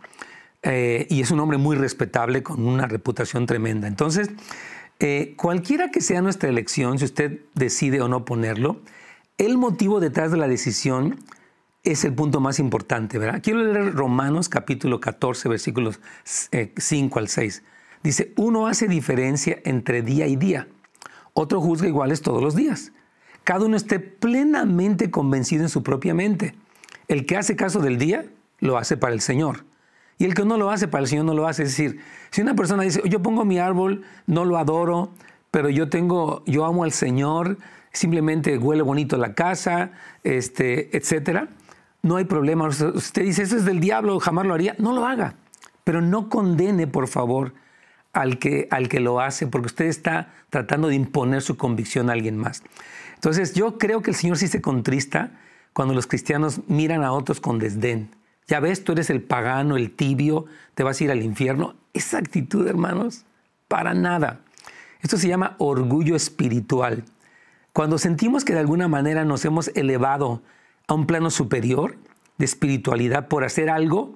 Eh, 0.64 1.06
y 1.08 1.20
es 1.20 1.30
un 1.30 1.38
hombre 1.38 1.56
muy 1.56 1.76
respetable 1.76 2.42
con 2.42 2.66
una 2.66 2.88
reputación 2.88 3.46
tremenda. 3.46 3.86
Entonces, 3.86 4.28
eh, 5.00 5.34
cualquiera 5.36 5.90
que 5.90 6.00
sea 6.00 6.22
nuestra 6.22 6.48
elección, 6.48 6.98
si 6.98 7.04
usted 7.04 7.40
decide 7.54 8.00
o 8.00 8.08
no 8.08 8.24
ponerlo, 8.24 8.80
el 9.38 9.58
motivo 9.58 10.00
detrás 10.00 10.30
de 10.30 10.36
la 10.36 10.46
decisión 10.46 11.18
es 11.82 12.04
el 12.04 12.14
punto 12.14 12.40
más 12.40 12.58
importante, 12.58 13.18
¿verdad? 13.18 13.40
Quiero 13.42 13.62
leer 13.64 13.94
Romanos 13.94 14.48
capítulo 14.48 15.00
14, 15.00 15.48
versículos 15.48 16.00
5 16.24 16.50
eh, 16.52 17.20
al 17.20 17.28
6. 17.28 17.62
Dice, 18.02 18.32
uno 18.36 18.66
hace 18.66 18.86
diferencia 18.86 19.58
entre 19.64 20.02
día 20.02 20.26
y 20.26 20.36
día 20.36 20.68
otro 21.34 21.60
juzga 21.60 21.88
iguales 21.88 22.22
todos 22.22 22.42
los 22.42 22.54
días. 22.54 22.92
Cada 23.44 23.64
uno 23.64 23.76
esté 23.76 23.98
plenamente 23.98 25.10
convencido 25.10 25.62
en 25.62 25.68
su 25.68 25.82
propia 25.82 26.14
mente. 26.14 26.54
El 27.08 27.26
que 27.26 27.36
hace 27.36 27.56
caso 27.56 27.80
del 27.80 27.98
día, 27.98 28.26
lo 28.58 28.76
hace 28.76 28.96
para 28.96 29.14
el 29.14 29.20
Señor. 29.20 29.64
Y 30.20 30.26
el 30.26 30.34
que 30.34 30.44
no 30.44 30.58
lo 30.58 30.70
hace 30.70 30.86
para 30.86 31.00
el 31.00 31.08
Señor, 31.08 31.24
no 31.24 31.32
lo 31.32 31.48
hace. 31.48 31.62
Es 31.62 31.70
decir, 31.70 31.98
si 32.30 32.42
una 32.42 32.54
persona 32.54 32.82
dice, 32.82 33.00
yo 33.06 33.22
pongo 33.22 33.46
mi 33.46 33.58
árbol, 33.58 34.02
no 34.26 34.44
lo 34.44 34.58
adoro, 34.58 35.08
pero 35.50 35.70
yo 35.70 35.88
tengo, 35.88 36.42
yo 36.44 36.66
amo 36.66 36.84
al 36.84 36.92
Señor, 36.92 37.56
simplemente 37.90 38.58
huele 38.58 38.82
bonito 38.82 39.16
la 39.16 39.32
casa, 39.32 39.92
este, 40.22 40.94
etcétera, 40.94 41.48
no 42.02 42.16
hay 42.16 42.26
problema. 42.26 42.68
Usted 42.68 43.22
dice, 43.22 43.44
eso 43.44 43.56
es 43.56 43.64
del 43.64 43.80
diablo, 43.80 44.20
jamás 44.20 44.44
lo 44.44 44.52
haría. 44.52 44.74
No 44.76 44.92
lo 44.92 45.06
haga. 45.06 45.36
Pero 45.84 46.02
no 46.02 46.28
condene, 46.28 46.86
por 46.86 47.08
favor, 47.08 47.54
al 48.12 48.38
que, 48.38 48.68
al 48.70 48.90
que 48.90 49.00
lo 49.00 49.20
hace, 49.20 49.46
porque 49.46 49.68
usted 49.68 49.86
está 49.86 50.34
tratando 50.50 50.88
de 50.88 50.96
imponer 50.96 51.40
su 51.40 51.56
convicción 51.56 52.10
a 52.10 52.12
alguien 52.12 52.36
más. 52.36 52.62
Entonces 53.14 53.54
yo 53.54 53.78
creo 53.78 54.02
que 54.02 54.10
el 54.10 54.16
Señor 54.16 54.36
sí 54.36 54.48
se 54.48 54.60
contrista 54.60 55.30
cuando 55.72 55.94
los 55.94 56.06
cristianos 56.06 56.60
miran 56.68 57.04
a 57.04 57.12
otros 57.12 57.40
con 57.40 57.58
desdén. 57.58 58.19
Ya 58.50 58.58
ves, 58.58 58.82
tú 58.82 58.90
eres 58.90 59.10
el 59.10 59.22
pagano, 59.22 59.76
el 59.76 59.92
tibio, 59.92 60.46
te 60.74 60.82
vas 60.82 61.00
a 61.00 61.04
ir 61.04 61.12
al 61.12 61.22
infierno. 61.22 61.76
Esa 61.92 62.18
actitud, 62.18 62.66
hermanos, 62.66 63.24
para 63.68 63.94
nada. 63.94 64.40
Esto 65.02 65.18
se 65.18 65.28
llama 65.28 65.54
orgullo 65.58 66.16
espiritual. 66.16 67.04
Cuando 67.72 67.96
sentimos 67.96 68.44
que 68.44 68.52
de 68.52 68.58
alguna 68.58 68.88
manera 68.88 69.24
nos 69.24 69.44
hemos 69.44 69.68
elevado 69.76 70.42
a 70.88 70.94
un 70.94 71.06
plano 71.06 71.30
superior 71.30 71.94
de 72.38 72.44
espiritualidad 72.44 73.28
por 73.28 73.44
hacer 73.44 73.70
algo 73.70 74.14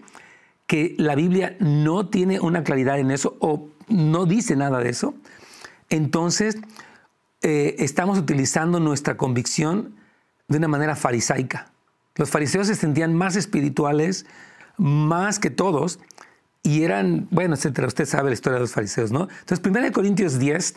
que 0.67 0.97
la 0.99 1.14
Biblia 1.14 1.57
no 1.61 2.09
tiene 2.09 2.41
una 2.41 2.64
claridad 2.64 2.99
en 2.99 3.12
eso 3.12 3.37
o 3.38 3.69
no 3.87 4.26
dice 4.26 4.57
nada 4.57 4.81
de 4.81 4.88
eso, 4.88 5.14
entonces 5.91 6.59
eh, 7.43 7.76
estamos 7.79 8.19
utilizando 8.19 8.81
nuestra 8.81 9.17
convicción 9.17 9.95
de 10.49 10.59
una 10.59 10.67
manera 10.67 10.97
farisaica. 10.97 11.71
Los 12.16 12.30
fariseos 12.30 12.66
se 12.66 12.75
sentían 12.75 13.14
más 13.14 13.37
espirituales, 13.37 14.26
más 14.76 15.38
que 15.38 15.50
todos, 15.50 16.00
y 16.62 16.83
eran, 16.83 17.28
bueno, 17.30 17.54
etcétera. 17.54 17.87
Usted 17.87 18.06
sabe 18.06 18.30
la 18.30 18.35
historia 18.35 18.54
de 18.54 18.61
los 18.61 18.73
fariseos, 18.73 19.12
¿no? 19.12 19.28
Entonces, 19.40 19.61
1 19.64 19.92
Corintios 19.92 20.38
10, 20.38 20.75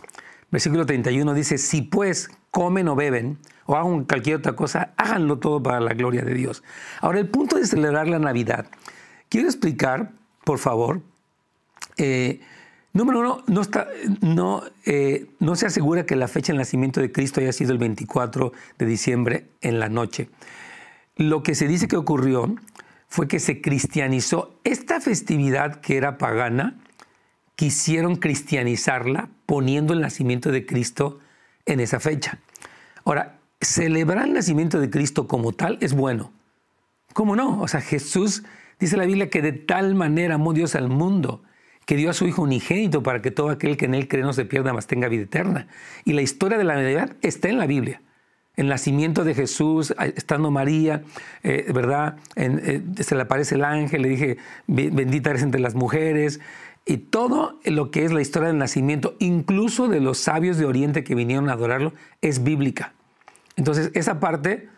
versículo 0.51 0.86
31 0.86 1.34
dice, 1.34 1.58
si 1.58 1.82
pues 1.82 2.29
comen 2.51 2.88
o 2.88 2.96
beben 2.96 3.38
o 3.65 3.75
hagan 3.75 4.06
cualquier 4.06 4.38
otra 4.38 4.56
cosa, 4.56 4.94
háganlo 4.98 5.39
todo 5.39 5.62
para 5.62 5.79
la 5.79 5.94
gloria 5.94 6.24
de 6.24 6.34
Dios. 6.34 6.63
Ahora, 7.01 7.20
el 7.20 7.29
punto 7.29 7.58
de 7.58 7.65
celebrar 7.65 8.08
la 8.08 8.20
Navidad, 8.20 8.67
quiero 9.29 9.48
explicar, 9.48 10.12
por 10.44 10.58
favor, 10.58 11.01
eh, 11.98 12.41
Número 12.98 13.20
uno, 13.20 13.44
no, 14.22 14.63
eh, 14.88 15.27
no 15.39 15.56
se 15.56 15.67
asegura 15.67 16.08
que 16.08 16.15
la 16.15 16.27
fecha 16.27 16.51
del 16.51 16.58
nacimiento 16.58 17.00
de 17.00 17.12
Cristo 17.12 17.39
haya 17.39 17.53
sido 17.53 17.72
el 17.72 17.77
24 17.77 18.53
de 18.79 18.86
diciembre 18.88 19.46
en 19.62 19.79
la 19.79 19.88
noche. 19.88 20.29
Lo 21.18 21.44
que 21.44 21.56
se 21.56 21.68
dice 21.68 21.88
que 21.88 21.98
ocurrió 21.98 22.56
fue 23.08 23.28
que 23.28 23.40
se 23.40 23.62
cristianizó 23.62 24.60
esta 24.64 25.02
festividad 25.02 25.82
que 25.82 25.98
era 25.98 26.18
pagana, 26.18 26.78
quisieron 27.56 28.18
cristianizarla 28.18 29.30
poniendo 29.46 29.94
el 29.94 30.02
nacimiento 30.02 30.52
de 30.52 30.66
Cristo 30.66 31.20
en 31.66 31.80
esa 31.80 32.00
fecha. 32.00 32.40
Ahora, 33.04 33.40
celebrar 33.60 34.28
el 34.28 34.34
nacimiento 34.34 34.80
de 34.80 34.90
Cristo 34.90 35.28
como 35.28 35.54
tal 35.54 35.80
es 35.82 35.94
bueno. 35.94 36.32
¿Cómo 37.14 37.36
no? 37.36 37.62
O 37.62 37.68
sea, 37.68 37.82
Jesús 37.82 38.44
dice 38.80 38.96
la 38.96 39.06
Biblia 39.06 39.30
que 39.30 39.42
de 39.42 39.54
tal 39.54 39.96
manera 39.96 40.36
amó 40.36 40.54
Dios 40.54 40.76
al 40.76 40.90
mundo 40.90 41.42
que 41.88 41.96
dio 41.96 42.10
a 42.10 42.14
su 42.14 42.28
Hijo 42.28 42.42
unigénito 42.44 43.02
para 43.02 43.22
que 43.22 43.32
todo 43.32 43.50
aquel 43.50 43.78
que 43.78 43.86
en 43.86 43.96
él 43.96 44.10
cree 44.10 44.22
no 44.22 44.34
se 44.34 44.44
pierda, 44.44 44.74
mas 44.74 44.88
tenga 44.88 45.08
vida 45.08 45.24
eterna. 45.24 45.68
Y 46.04 46.14
la 46.14 46.22
historia 46.22 46.58
de 46.58 46.66
la 46.66 46.76
Navidad 46.76 47.16
está 47.22 47.48
en 47.48 47.58
la 47.58 47.66
Biblia. 47.66 48.02
El 48.58 48.68
nacimiento 48.68 49.24
de 49.24 49.34
Jesús, 49.34 49.94
estando 50.16 50.52
María, 50.52 51.04
eh, 51.44 51.72
¿verdad? 51.74 52.18
Eh, 52.36 52.82
se 53.00 53.16
le 53.16 53.22
aparece 53.22 53.56
el 53.56 53.64
ángel, 53.64 54.02
le 54.02 54.10
dije, 54.10 54.38
bendita 54.68 55.30
eres 55.30 55.44
entre 55.44 55.62
las 55.62 55.76
mujeres. 55.76 56.42
Y 56.86 56.98
todo 56.98 57.60
lo 57.64 57.92
que 57.92 58.04
es 58.04 58.12
la 58.12 58.22
historia 58.22 58.48
del 58.50 58.58
nacimiento, 58.58 59.16
incluso 59.20 59.88
de 59.88 60.02
los 60.02 60.18
sabios 60.18 60.58
de 60.58 60.66
Oriente 60.66 61.04
que 61.04 61.16
vinieron 61.16 61.50
a 61.50 61.54
adorarlo, 61.54 61.94
es 62.22 62.44
bíblica. 62.44 62.94
Entonces, 63.58 63.92
esa 63.94 64.20
parte 64.20 64.70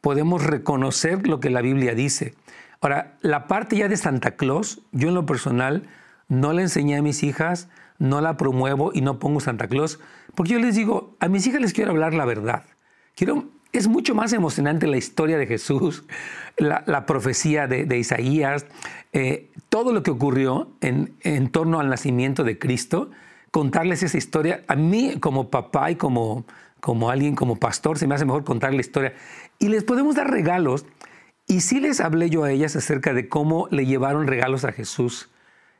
podemos 0.00 0.44
reconocer 0.44 1.26
lo 1.26 1.40
que 1.40 1.50
la 1.50 1.62
Biblia 1.62 1.94
dice. 1.94 2.34
Ahora, 2.80 3.16
la 3.22 3.46
parte 3.46 3.76
ya 3.76 3.88
de 3.88 3.96
Santa 3.96 4.32
Claus, 4.32 4.82
yo 4.90 5.08
en 5.08 5.14
lo 5.14 5.24
personal, 5.24 5.88
no 6.28 6.52
le 6.52 6.62
enseñé 6.62 6.96
a 6.96 7.02
mis 7.02 7.22
hijas, 7.22 7.68
no 7.98 8.20
la 8.20 8.36
promuevo 8.36 8.90
y 8.92 9.00
no 9.00 9.18
pongo 9.18 9.38
Santa 9.38 9.68
Claus, 9.68 10.00
porque 10.34 10.52
yo 10.52 10.58
les 10.58 10.74
digo, 10.74 11.16
a 11.20 11.28
mis 11.28 11.46
hijas 11.46 11.60
les 11.60 11.72
quiero 11.72 11.92
hablar 11.92 12.14
la 12.14 12.24
verdad. 12.24 12.64
Quiero, 13.14 13.44
es 13.72 13.88
mucho 13.88 14.14
más 14.14 14.32
emocionante 14.32 14.86
la 14.86 14.96
historia 14.96 15.38
de 15.38 15.46
Jesús, 15.46 16.04
la, 16.56 17.06
profecía 17.06 17.66
de, 17.66 17.98
Isaías, 17.98 18.66
eh, 19.12 19.50
todo 19.68 19.92
lo 19.92 20.02
que 20.02 20.10
ocurrió 20.10 20.68
en, 20.80 21.14
en 21.22 21.48
torno 21.50 21.80
al 21.80 21.88
nacimiento 21.88 22.44
de 22.44 22.58
Cristo, 22.58 23.10
contarles 23.50 24.02
esa 24.02 24.18
historia. 24.18 24.64
A 24.68 24.76
mí 24.76 25.16
como 25.20 25.50
papá 25.50 25.90
y 25.90 25.96
como, 25.96 26.44
como 26.80 27.10
alguien, 27.10 27.34
como 27.34 27.56
pastor, 27.56 27.98
se 27.98 28.06
me 28.06 28.14
hace 28.14 28.24
mejor 28.24 28.44
contar 28.44 28.74
la 28.74 28.80
historia. 28.80 29.14
Y 29.58 29.68
les 29.68 29.84
podemos 29.84 30.16
dar 30.16 30.30
regalos. 30.30 30.86
Y 31.46 31.60
sí 31.60 31.80
les 31.80 32.00
hablé 32.00 32.30
yo 32.30 32.44
a 32.44 32.52
ellas 32.52 32.76
acerca 32.76 33.12
de 33.12 33.28
cómo 33.28 33.68
le 33.70 33.84
llevaron 33.84 34.26
regalos 34.26 34.64
a 34.64 34.72
Jesús 34.72 35.31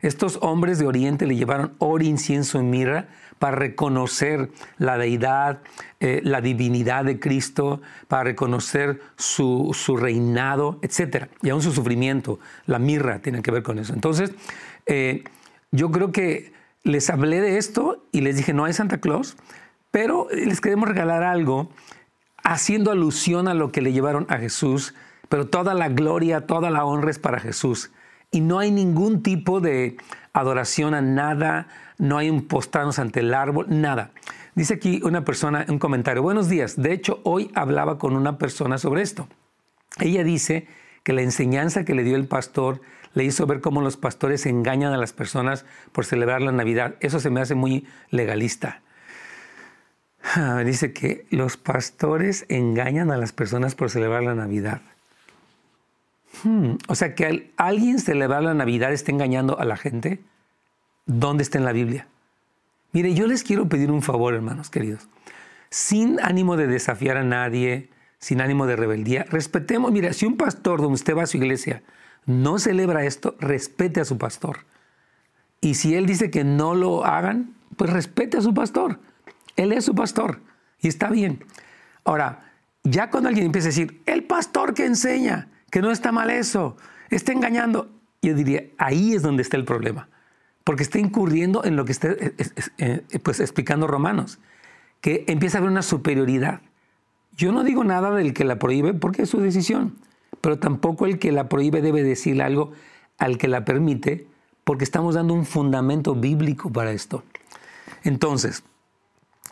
estos 0.02 0.38
hombres 0.42 0.78
de 0.78 0.87
Oriente 0.87 1.26
le 1.26 1.37
llevaron 1.37 1.75
oro, 1.78 2.04
incienso 2.04 2.61
y 2.61 2.64
mirra 2.64 3.06
para 3.38 3.56
reconocer 3.56 4.50
la 4.78 4.99
deidad, 4.99 5.61
eh, 6.00 6.21
la 6.25 6.40
divinidad 6.40 7.04
de 7.04 7.21
Cristo, 7.21 7.80
para 8.09 8.25
reconocer 8.25 9.00
su, 9.16 9.73
reinado, 9.99 10.80
etc. 10.82 11.26
Y 11.42 11.50
aún 11.50 11.62
su 11.62 11.73
sufrimiento, 11.73 12.40
la 12.66 12.80
mirra 12.80 13.21
tiene 13.21 13.42
que 13.42 13.52
ver 13.52 13.62
con 13.62 13.78
eso. 13.78 13.94
Entonces, 13.94 14.32
eh, 14.87 15.25
yo 15.71 15.90
creo 15.92 16.11
que 16.11 16.52
les 16.82 17.09
hablé 17.09 17.40
de 17.40 17.59
esto 17.59 18.04
y 18.11 18.23
les 18.23 18.37
dije, 18.37 18.52
no 18.52 18.64
hay 18.64 18.73
Santa 18.73 18.99
Claus, 18.99 19.37
pero 19.92 20.26
les 20.32 20.61
queremos 20.61 20.88
regalar 20.88 21.23
algo 21.23 21.71
haciendo 22.42 22.90
alusión 22.90 23.47
a 23.47 23.54
lo 23.54 23.71
que 23.71 23.82
le 23.82 23.92
llevaron 23.92 24.26
a 24.28 24.38
Jesús, 24.38 24.94
pero 25.28 25.47
toda 25.47 25.75
la 25.75 25.88
gloria, 25.88 26.47
toda 26.47 26.71
la 26.71 26.85
honra 26.85 27.11
es 27.11 27.21
para 27.21 27.38
Jesús 27.38 27.92
y 28.32 28.40
no 28.40 28.58
hay 28.58 28.72
ningún 28.72 29.22
tipo 29.22 29.60
de 29.60 29.96
adoración 30.32 30.94
a 30.94 31.02
nada, 31.02 31.68
no 31.98 32.18
hay 32.18 32.30
un 32.30 32.48
postrarnos 32.48 32.98
ante 32.98 33.20
el 33.20 33.32
árbol, 33.34 33.66
nada. 33.68 34.10
Dice 34.54 34.74
aquí 34.74 35.00
una 35.04 35.24
persona, 35.24 35.66
un 35.68 35.78
comentario, 35.78 36.22
buenos 36.22 36.48
días, 36.48 36.80
de 36.80 36.92
hecho 36.92 37.20
hoy 37.22 37.50
hablaba 37.54 37.98
con 37.98 38.16
una 38.16 38.38
persona 38.38 38.78
sobre 38.78 39.02
esto. 39.02 39.28
Ella 40.00 40.24
dice 40.24 40.66
que 41.04 41.12
la 41.12 41.22
enseñanza 41.22 41.84
que 41.84 41.94
le 41.94 42.04
dio 42.04 42.16
el 42.16 42.26
pastor 42.26 42.80
le 43.14 43.24
hizo 43.24 43.46
ver 43.46 43.60
cómo 43.60 43.82
los 43.82 43.98
pastores 43.98 44.46
engañan 44.46 44.94
a 44.94 44.96
las 44.96 45.12
personas 45.12 45.66
por 45.92 46.06
celebrar 46.06 46.40
la 46.40 46.52
Navidad. 46.52 46.94
Eso 47.00 47.20
se 47.20 47.28
me 47.28 47.42
hace 47.42 47.54
muy 47.54 47.86
legalista. 48.10 48.80
Ah, 50.34 50.62
dice 50.64 50.94
que 50.94 51.26
los 51.30 51.58
pastores 51.58 52.46
engañan 52.48 53.10
a 53.10 53.18
las 53.18 53.32
personas 53.32 53.74
por 53.74 53.90
celebrar 53.90 54.22
la 54.22 54.34
Navidad. 54.34 54.80
Hmm, 56.42 56.74
o 56.88 56.94
sea 56.94 57.14
que 57.14 57.52
alguien 57.56 57.98
celebrar 57.98 58.42
la 58.42 58.54
Navidad 58.54 58.92
está 58.92 59.12
engañando 59.12 59.58
a 59.58 59.64
la 59.64 59.76
gente. 59.76 60.20
¿Dónde 61.06 61.42
está 61.42 61.58
en 61.58 61.64
la 61.64 61.72
Biblia? 61.72 62.06
Mire, 62.92 63.14
yo 63.14 63.26
les 63.26 63.42
quiero 63.42 63.68
pedir 63.68 63.90
un 63.90 64.02
favor, 64.02 64.34
hermanos 64.34 64.70
queridos. 64.70 65.08
Sin 65.70 66.20
ánimo 66.20 66.56
de 66.56 66.66
desafiar 66.66 67.16
a 67.16 67.25
nadie, 67.25 67.90
sin 68.18 68.40
ánimo 68.40 68.66
de 68.66 68.76
rebeldía, 68.76 69.25
respetemos. 69.30 69.90
Mira, 69.92 70.12
si 70.12 70.26
un 70.26 70.36
pastor 70.36 70.80
donde 70.80 70.95
usted 70.95 71.16
va 71.16 71.25
a 71.25 71.26
su 71.26 71.38
iglesia 71.38 71.82
no 72.26 72.58
celebra 72.58 73.04
esto, 73.04 73.36
respete 73.40 74.00
a 74.00 74.04
su 74.04 74.18
pastor. 74.18 74.60
Y 75.60 75.75
si 75.75 75.95
él 75.95 76.06
dice 76.06 76.30
que 76.30 76.45
no 76.45 76.75
lo 76.75 77.04
hagan, 77.04 77.54
pues 77.76 77.90
respete 77.90 78.36
a 78.36 78.42
su 78.42 78.54
pastor. 78.54 79.00
Él 79.56 79.73
es 79.73 79.84
su 79.84 79.95
pastor 79.95 80.40
y 80.80 80.88
está 80.88 81.08
bien. 81.08 81.45
Ahora, 82.04 82.52
ya 82.84 83.10
cuando 83.10 83.28
alguien 83.28 83.47
empieza 83.47 83.68
a 83.68 83.71
decir, 83.71 84.02
el 84.06 84.25
pastor 84.25 84.75
que 84.75 84.84
enseña, 84.84 85.49
que 85.73 85.80
no 85.80 85.91
está 85.91 86.13
mal 86.13 86.28
eso, 86.28 86.76
está 87.08 87.32
engañando, 87.32 87.91
yo 88.21 88.35
diría, 88.35 88.67
ahí 88.76 89.15
es 89.15 89.23
donde 89.23 89.43
está 89.43 89.56
el 89.56 89.65
problema. 89.65 90.06
Porque 90.65 90.82
está 90.82 90.99
incurriendo 90.99 91.65
en 91.65 91.76
lo 91.76 91.87
que 91.87 91.93
está 91.93 92.08
eh, 92.08 92.35
eh, 92.76 93.00
pues, 93.23 93.41
explicando 93.41 93.87
Romanos, 93.87 94.39
que 95.00 95.25
empieza 95.28 95.56
a 95.56 95.61
haber 95.61 95.71
una 95.71 95.80
superioridad. 95.80 96.61
Yo 97.39 97.52
no 97.52 97.65
digo 97.65 97.85
nada 97.85 98.11
del 98.11 98.35
que 98.35 98.45
la 98.45 98.58
prohíbe 98.58 98.93
porque 98.93 99.23
es 99.23 99.30
su 99.30 99.41
decisión, 99.41 99.97
pero 100.43 100.58
tampoco 100.58 101.06
el 101.06 101.19
que 101.19 101.32
la 101.32 101.49
prohíbe 101.49 101.80
debe 101.80 102.02
decirle 102.02 102.43
algo 102.45 102.73
al 103.17 103.39
que 103.39 103.49
la 103.49 103.65
permite 103.65 104.26
porque 104.65 104.85
estamos 104.85 105.15
dando 105.15 105.32
un 105.32 105.47
fundamento 105.47 106.15
bíblico 106.15 106.71
para 106.71 106.93
esto. 106.93 107.25
Entonces, 108.04 108.63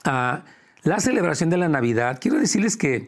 ah, 0.05 0.43
la 0.83 1.01
celebración 1.01 1.49
de 1.49 1.57
la 1.57 1.71
Navidad, 1.71 2.19
quiero 2.21 2.39
decirles 2.39 2.77
que 2.77 3.07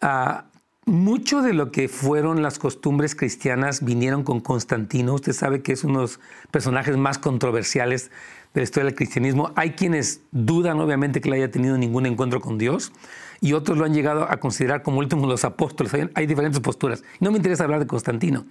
ah, 0.00 0.46
mucho 0.88 1.42
de 1.42 1.52
lo 1.52 1.70
que 1.70 1.88
fueron 1.88 2.42
las 2.42 2.58
costumbres 2.58 3.14
cristianas 3.14 3.84
vinieron 3.84 4.24
con 4.24 4.40
Constantino. 4.40 5.14
Usted 5.14 5.32
sabe 5.32 5.62
que 5.62 5.72
es 5.72 5.84
uno 5.84 6.00
de 6.00 6.04
los 6.04 6.20
personajes 6.50 6.96
más 6.96 7.18
controversiales 7.18 8.10
de 8.54 8.60
la 8.60 8.64
historia 8.64 8.86
del 8.86 8.94
cristianismo. 8.94 9.52
Hay 9.54 9.72
quienes 9.72 10.22
dudan, 10.32 10.80
obviamente, 10.80 11.20
que 11.20 11.30
le 11.30 11.36
haya 11.36 11.50
tenido 11.50 11.76
ningún 11.78 12.06
encuentro 12.06 12.40
con 12.40 12.58
Dios 12.58 12.92
y 13.40 13.52
otros 13.52 13.78
lo 13.78 13.84
han 13.84 13.94
llegado 13.94 14.30
a 14.30 14.38
considerar 14.38 14.82
como 14.82 14.98
último 14.98 15.26
los 15.26 15.44
apóstoles. 15.44 15.92
Hay, 16.14 16.26
diferentes 16.26 16.60
posturas. 16.60 17.04
No 17.20 17.30
me 17.30 17.36
interesa 17.36 17.64
hablar 17.64 17.80
de 17.80 17.86
Constantino. 17.86 18.46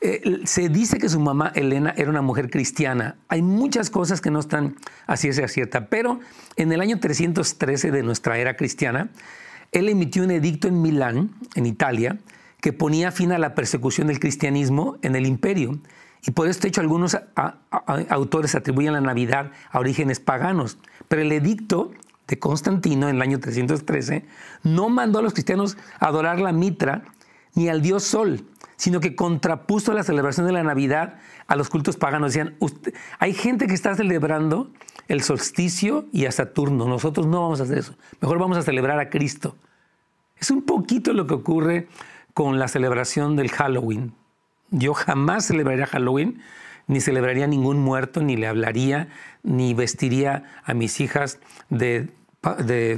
Eh, 0.00 0.40
se 0.44 0.68
dice 0.68 0.98
que 0.98 1.08
su 1.08 1.18
mamá 1.18 1.50
Elena 1.54 1.94
era 1.96 2.10
una 2.10 2.22
mujer 2.22 2.50
cristiana. 2.50 3.16
Hay 3.28 3.42
muchas 3.42 3.90
cosas 3.90 4.20
que 4.20 4.30
no 4.30 4.38
están 4.38 4.76
así 5.06 5.28
es 5.28 5.40
cierta, 5.52 5.86
pero 5.86 6.20
en 6.56 6.72
el 6.72 6.80
año 6.80 7.00
313 7.00 7.90
de 7.90 8.02
nuestra 8.02 8.38
era 8.38 8.56
cristiana, 8.56 9.10
él 9.72 9.88
emitió 9.88 10.24
un 10.24 10.30
edicto 10.30 10.68
en 10.68 10.80
Milán, 10.80 11.30
en 11.54 11.66
Italia, 11.66 12.18
que 12.60 12.72
ponía 12.72 13.12
fin 13.12 13.32
a 13.32 13.38
la 13.38 13.54
persecución 13.54 14.08
del 14.08 14.20
cristianismo 14.20 14.96
en 15.02 15.14
el 15.14 15.26
imperio. 15.26 15.78
Y 16.26 16.32
por 16.32 16.48
este 16.48 16.68
hecho 16.68 16.80
algunos 16.80 17.16
autores 18.08 18.54
atribuyen 18.54 18.92
la 18.92 19.00
Navidad 19.00 19.52
a 19.70 19.78
orígenes 19.78 20.20
paganos. 20.20 20.78
Pero 21.06 21.22
el 21.22 21.32
edicto 21.32 21.92
de 22.26 22.38
Constantino 22.38 23.08
en 23.08 23.16
el 23.16 23.22
año 23.22 23.38
313 23.38 24.24
no 24.64 24.88
mandó 24.88 25.20
a 25.20 25.22
los 25.22 25.32
cristianos 25.32 25.76
adorar 26.00 26.40
la 26.40 26.52
mitra 26.52 27.04
ni 27.58 27.68
al 27.68 27.82
dios 27.82 28.04
Sol, 28.04 28.44
sino 28.76 29.00
que 29.00 29.16
contrapuso 29.16 29.92
la 29.92 30.04
celebración 30.04 30.46
de 30.46 30.52
la 30.52 30.62
Navidad 30.62 31.16
a 31.48 31.56
los 31.56 31.68
cultos 31.68 31.96
paganos. 31.96 32.32
Decían, 32.32 32.54
hay 33.18 33.34
gente 33.34 33.66
que 33.66 33.74
está 33.74 33.96
celebrando 33.96 34.70
el 35.08 35.24
solsticio 35.24 36.06
y 36.12 36.26
a 36.26 36.32
Saturno, 36.32 36.86
nosotros 36.86 37.26
no 37.26 37.42
vamos 37.42 37.58
a 37.58 37.64
hacer 37.64 37.78
eso, 37.78 37.96
mejor 38.20 38.38
vamos 38.38 38.58
a 38.58 38.62
celebrar 38.62 39.00
a 39.00 39.10
Cristo. 39.10 39.56
Es 40.38 40.52
un 40.52 40.62
poquito 40.62 41.12
lo 41.12 41.26
que 41.26 41.34
ocurre 41.34 41.88
con 42.32 42.60
la 42.60 42.68
celebración 42.68 43.34
del 43.34 43.50
Halloween. 43.50 44.14
Yo 44.70 44.94
jamás 44.94 45.46
celebraría 45.46 45.86
Halloween, 45.86 46.40
ni 46.86 47.00
celebraría 47.00 47.48
ningún 47.48 47.80
muerto, 47.80 48.22
ni 48.22 48.36
le 48.36 48.46
hablaría, 48.46 49.08
ni 49.42 49.74
vestiría 49.74 50.44
a 50.64 50.74
mis 50.74 51.00
hijas 51.00 51.40
de 51.70 52.08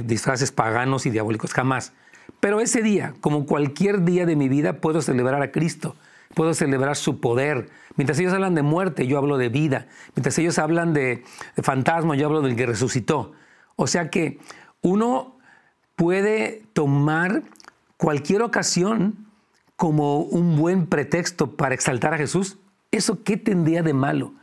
disfraces 0.05 0.51
paganos 0.51 1.07
y 1.07 1.09
diabólicos, 1.09 1.51
jamás. 1.51 1.93
Pero 2.39 2.59
ese 2.59 2.81
día, 2.81 3.13
como 3.21 3.45
cualquier 3.45 4.03
día 4.03 4.25
de 4.25 4.35
mi 4.35 4.49
vida, 4.49 4.73
puedo 4.73 5.01
celebrar 5.01 5.41
a 5.41 5.51
Cristo, 5.51 5.95
puedo 6.33 6.53
celebrar 6.53 6.95
su 6.95 7.19
poder. 7.19 7.69
Mientras 7.95 8.19
ellos 8.19 8.33
hablan 8.33 8.55
de 8.55 8.63
muerte, 8.63 9.07
yo 9.07 9.17
hablo 9.17 9.37
de 9.37 9.49
vida. 9.49 9.87
Mientras 10.15 10.37
ellos 10.39 10.57
hablan 10.57 10.93
de, 10.93 11.23
de 11.55 11.63
fantasma, 11.63 12.15
yo 12.15 12.27
hablo 12.27 12.41
del 12.41 12.55
que 12.55 12.65
resucitó. 12.65 13.33
O 13.75 13.87
sea 13.87 14.09
que 14.09 14.39
uno 14.81 15.37
puede 15.95 16.63
tomar 16.73 17.43
cualquier 17.97 18.41
ocasión 18.41 19.27
como 19.75 20.19
un 20.19 20.57
buen 20.57 20.87
pretexto 20.87 21.55
para 21.55 21.75
exaltar 21.75 22.13
a 22.13 22.17
Jesús. 22.17 22.57
¿Eso 22.91 23.23
qué 23.23 23.37
tendría 23.37 23.83
de 23.83 23.93
malo? 23.93 24.33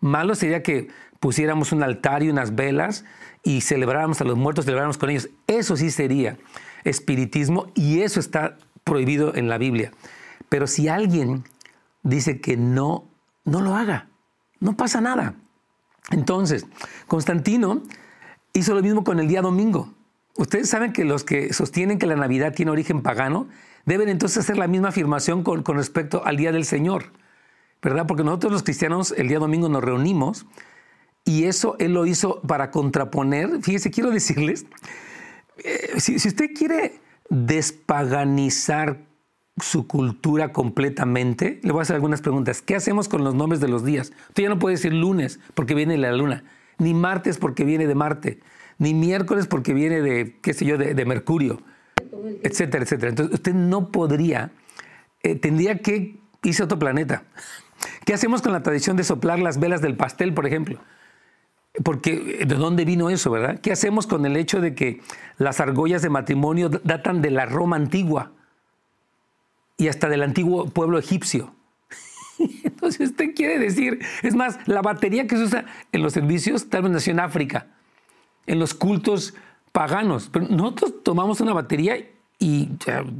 Malo 0.00 0.34
sería 0.34 0.62
que 0.62 0.88
pusiéramos 1.18 1.72
un 1.72 1.82
altar 1.82 2.22
y 2.22 2.30
unas 2.30 2.54
velas 2.54 3.04
y 3.42 3.60
celebráramos 3.62 4.20
a 4.20 4.24
los 4.24 4.36
muertos, 4.36 4.64
celebráramos 4.64 4.98
con 4.98 5.10
ellos. 5.10 5.28
Eso 5.46 5.76
sí 5.76 5.90
sería 5.90 6.36
espiritismo 6.84 7.66
y 7.74 8.00
eso 8.00 8.20
está 8.20 8.56
prohibido 8.84 9.34
en 9.34 9.48
la 9.48 9.58
Biblia. 9.58 9.92
Pero 10.48 10.66
si 10.66 10.88
alguien 10.88 11.44
dice 12.02 12.40
que 12.40 12.56
no, 12.56 13.04
no 13.44 13.60
lo 13.60 13.76
haga, 13.76 14.08
no 14.58 14.76
pasa 14.76 15.00
nada. 15.00 15.34
Entonces, 16.10 16.66
Constantino 17.06 17.82
hizo 18.52 18.74
lo 18.74 18.82
mismo 18.82 19.04
con 19.04 19.20
el 19.20 19.28
día 19.28 19.42
domingo. 19.42 19.94
Ustedes 20.36 20.68
saben 20.68 20.92
que 20.92 21.04
los 21.04 21.24
que 21.24 21.52
sostienen 21.52 21.98
que 21.98 22.06
la 22.06 22.16
Navidad 22.16 22.54
tiene 22.54 22.70
origen 22.70 23.02
pagano 23.02 23.48
deben 23.84 24.08
entonces 24.08 24.38
hacer 24.38 24.58
la 24.58 24.66
misma 24.66 24.88
afirmación 24.88 25.42
con, 25.42 25.62
con 25.62 25.76
respecto 25.76 26.24
al 26.24 26.36
Día 26.36 26.52
del 26.52 26.64
Señor, 26.64 27.12
¿verdad? 27.82 28.06
Porque 28.06 28.24
nosotros 28.24 28.52
los 28.52 28.62
cristianos 28.62 29.14
el 29.16 29.28
día 29.28 29.38
domingo 29.38 29.68
nos 29.68 29.82
reunimos 29.82 30.46
y 31.30 31.44
eso 31.44 31.76
él 31.78 31.94
lo 31.94 32.06
hizo 32.06 32.40
para 32.40 32.72
contraponer. 32.72 33.62
Fíjese, 33.62 33.92
quiero 33.92 34.10
decirles 34.10 34.66
eh, 35.58 36.00
si, 36.00 36.16
usted 36.16 36.50
quiere 36.52 36.94
despaganizar 37.28 38.98
su 39.56 39.86
cultura 39.86 40.52
completamente, 40.52 41.60
le 41.62 41.70
voy 41.70 41.78
a 41.78 41.82
hacer 41.82 41.94
algunas 41.94 42.20
preguntas. 42.20 42.62
¿Qué 42.62 42.74
hacemos 42.74 43.08
con 43.08 43.22
los 43.22 43.36
nombres 43.36 43.60
de 43.60 43.68
los 43.68 43.84
días? 43.84 44.12
Usted 44.30 44.42
ya 44.42 44.48
no 44.48 44.58
puede 44.58 44.74
decir 44.74 44.92
lunes 44.92 45.38
porque 45.54 45.74
viene 45.74 45.96
la 45.98 46.10
luna, 46.12 46.42
ni 46.78 46.94
martes 46.94 47.38
porque 47.38 47.62
viene 47.62 47.86
de 47.86 47.94
Marte, 47.94 48.40
ni 48.78 48.92
miércoles 48.92 49.46
porque 49.46 49.72
viene 49.72 50.00
de, 50.00 50.36
qué 50.42 50.52
sé 50.52 50.64
yo, 50.64 50.78
de, 50.78 51.04
Mercurio, 51.04 51.62
etcétera, 52.42 52.82
etcétera. 52.82 53.10
Entonces 53.10 53.34
usted 53.34 53.54
no 53.54 53.92
podría, 53.92 54.50
eh, 55.22 55.36
tendría 55.36 55.78
que 55.78 56.18
irse 56.42 56.62
a 56.62 56.64
otro 56.64 56.80
planeta. 56.80 57.22
¿Qué 58.04 58.14
hacemos 58.14 58.42
con 58.42 58.50
la 58.50 58.64
tradición 58.64 58.96
de 58.96 59.04
soplar 59.04 59.38
las 59.38 59.60
velas 59.60 59.80
del 59.80 59.96
pastel, 59.96 60.34
por 60.34 60.46
ejemplo? 60.46 60.80
Porque 61.82 62.44
¿de 62.46 62.54
dónde 62.56 62.84
vino 62.84 63.10
eso, 63.10 63.30
verdad? 63.30 63.60
¿Qué 63.60 63.72
hacemos 63.72 64.06
con 64.06 64.26
el 64.26 64.36
hecho 64.36 64.60
de 64.60 64.74
que 64.74 65.00
las 65.38 65.60
argollas 65.60 66.02
de 66.02 66.10
matrimonio 66.10 66.68
datan 66.68 67.22
de 67.22 67.30
la 67.30 67.46
Roma 67.46 67.76
antigua 67.76 68.32
y 69.76 69.88
hasta 69.88 70.08
del 70.08 70.22
antiguo 70.22 70.66
pueblo 70.66 70.98
egipcio? 70.98 71.54
Entonces 72.64 73.10
usted 73.10 73.34
quiere 73.34 73.58
decir, 73.58 74.00
es 74.22 74.34
más, 74.34 74.58
la 74.66 74.82
batería 74.82 75.26
que 75.26 75.36
se 75.36 75.44
usa 75.44 75.64
en 75.92 76.02
los 76.02 76.12
servicios 76.12 76.68
tal 76.68 76.82
vez 76.82 76.92
nació 76.92 77.12
en 77.12 77.20
África, 77.20 77.66
en 78.46 78.58
los 78.58 78.74
cultos 78.74 79.34
paganos, 79.72 80.28
pero 80.30 80.48
nosotros 80.48 81.02
tomamos 81.02 81.40
una 81.40 81.54
batería 81.54 81.96
y 82.38 82.68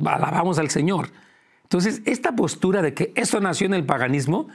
alabamos 0.05 0.59
al 0.59 0.71
Señor. 0.71 1.11
Entonces, 1.63 2.03
esta 2.05 2.35
postura 2.35 2.83
de 2.83 2.95
que 2.95 3.13
eso 3.15 3.41
nació 3.41 3.67
en 3.67 3.75
el 3.75 3.85
paganismo, 3.85 4.49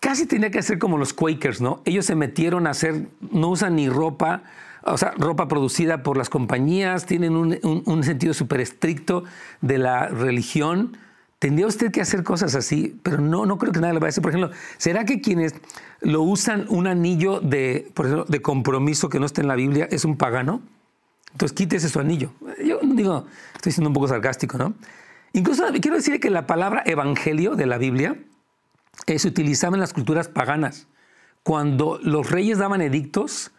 casi 0.00 0.26
tendría 0.26 0.50
que 0.50 0.62
ser 0.62 0.78
como 0.78 0.98
los 0.98 1.12
Quakers, 1.12 1.60
¿no? 1.60 1.82
Ellos 1.84 2.06
se 2.06 2.14
metieron 2.14 2.66
a 2.66 2.70
hacer, 2.70 3.08
no 3.30 3.48
usan 3.48 3.76
ni 3.76 3.88
ropa, 3.88 4.42
o 4.84 4.98
sea, 4.98 5.12
ropa 5.16 5.48
producida 5.48 6.02
por 6.02 6.16
las 6.16 6.28
compañías, 6.28 7.06
tienen 7.06 7.36
un, 7.36 8.04
sentido 8.04 8.34
súper 8.34 8.60
estricto 8.60 9.24
de 9.60 9.78
la 9.78 10.08
religión. 10.08 10.96
Tendría 11.38 11.66
usted 11.66 11.90
que 11.90 12.00
hacer 12.00 12.22
cosas 12.22 12.54
así, 12.54 12.98
pero 13.02 13.18
no, 13.18 13.46
no 13.46 13.58
creo 13.58 13.72
que 13.72 13.80
nadie 13.80 13.94
lo 13.94 14.00
vaya 14.00 14.08
a 14.08 14.10
hacer. 14.10 14.22
Por 14.22 14.30
ejemplo, 14.30 14.56
¿será 14.78 15.04
que 15.04 15.20
quienes 15.20 15.54
lo 16.00 16.22
usan 16.22 16.66
un 16.68 16.86
anillo 16.86 17.40
de, 17.40 17.90
por 17.94 18.06
ejemplo, 18.06 18.26
de 18.28 18.42
compromiso 18.42 19.08
que 19.08 19.18
no 19.18 19.26
está 19.26 19.40
en 19.40 19.48
la 19.48 19.56
Biblia 19.56 19.88
es 19.90 20.04
un 20.04 20.16
pagano? 20.16 20.62
Entonces 21.32 21.56
quítese 21.56 21.88
su 21.88 21.98
anillo. 21.98 22.32
Yo 22.64 22.78
digo, 22.82 23.26
estoy 23.54 23.72
siendo 23.72 23.88
un 23.88 23.94
poco 23.94 24.08
sarcástico, 24.08 24.58
¿no? 24.58 24.74
Incluso 25.32 25.64
quiero 25.80 25.96
decir 25.96 26.20
que 26.20 26.30
la 26.30 26.46
palabra 26.46 26.82
evangelio 26.84 27.56
de 27.56 27.66
la 27.66 27.78
Biblia 27.78 28.16
se 29.06 29.28
utilizaba 29.28 29.76
en 29.76 29.80
las 29.80 29.92
culturas 29.92 30.28
paganas. 30.28 30.86
Cuando 31.42 31.98
los 32.02 32.30
reyes 32.30 32.58
daban 32.58 32.80
edictos, 32.80 33.50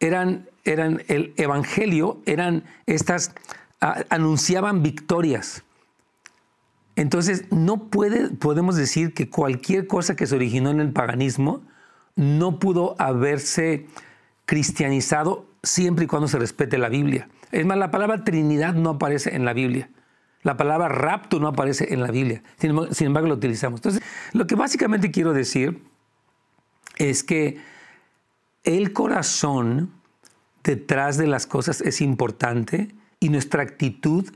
eran, 0.00 0.48
eran 0.64 1.02
el 1.08 1.34
evangelio, 1.36 2.20
eran 2.26 2.64
estas, 2.86 3.32
anunciaban 3.80 4.82
victorias. 4.82 5.62
Entonces, 6.94 7.44
no 7.50 7.88
puede, 7.88 8.30
podemos 8.30 8.76
decir 8.76 9.12
que 9.12 9.28
cualquier 9.28 9.86
cosa 9.86 10.16
que 10.16 10.26
se 10.26 10.34
originó 10.34 10.70
en 10.70 10.80
el 10.80 10.92
paganismo 10.92 11.62
no 12.14 12.58
pudo 12.58 12.96
haberse 12.98 13.86
cristianizado 14.46 15.46
siempre 15.62 16.04
y 16.04 16.08
cuando 16.08 16.28
se 16.28 16.38
respete 16.38 16.78
la 16.78 16.88
Biblia. 16.88 17.28
Es 17.52 17.66
más, 17.66 17.76
la 17.76 17.90
palabra 17.90 18.24
Trinidad 18.24 18.74
no 18.74 18.90
aparece 18.90 19.34
en 19.34 19.44
la 19.44 19.52
Biblia. 19.52 19.90
La 20.46 20.56
palabra 20.56 20.88
rapto 20.88 21.40
no 21.40 21.48
aparece 21.48 21.92
en 21.92 22.00
la 22.00 22.12
Biblia. 22.12 22.40
Sin 22.56 23.06
embargo, 23.08 23.26
lo 23.26 23.34
utilizamos. 23.34 23.78
Entonces, 23.80 24.00
lo 24.32 24.46
que 24.46 24.54
básicamente 24.54 25.10
quiero 25.10 25.32
decir 25.32 25.82
es 26.98 27.24
que 27.24 27.58
el 28.62 28.92
corazón 28.92 29.90
detrás 30.62 31.16
de 31.16 31.26
las 31.26 31.48
cosas 31.48 31.80
es 31.80 32.00
importante 32.00 32.94
y 33.18 33.30
nuestra 33.30 33.64
actitud 33.64 34.32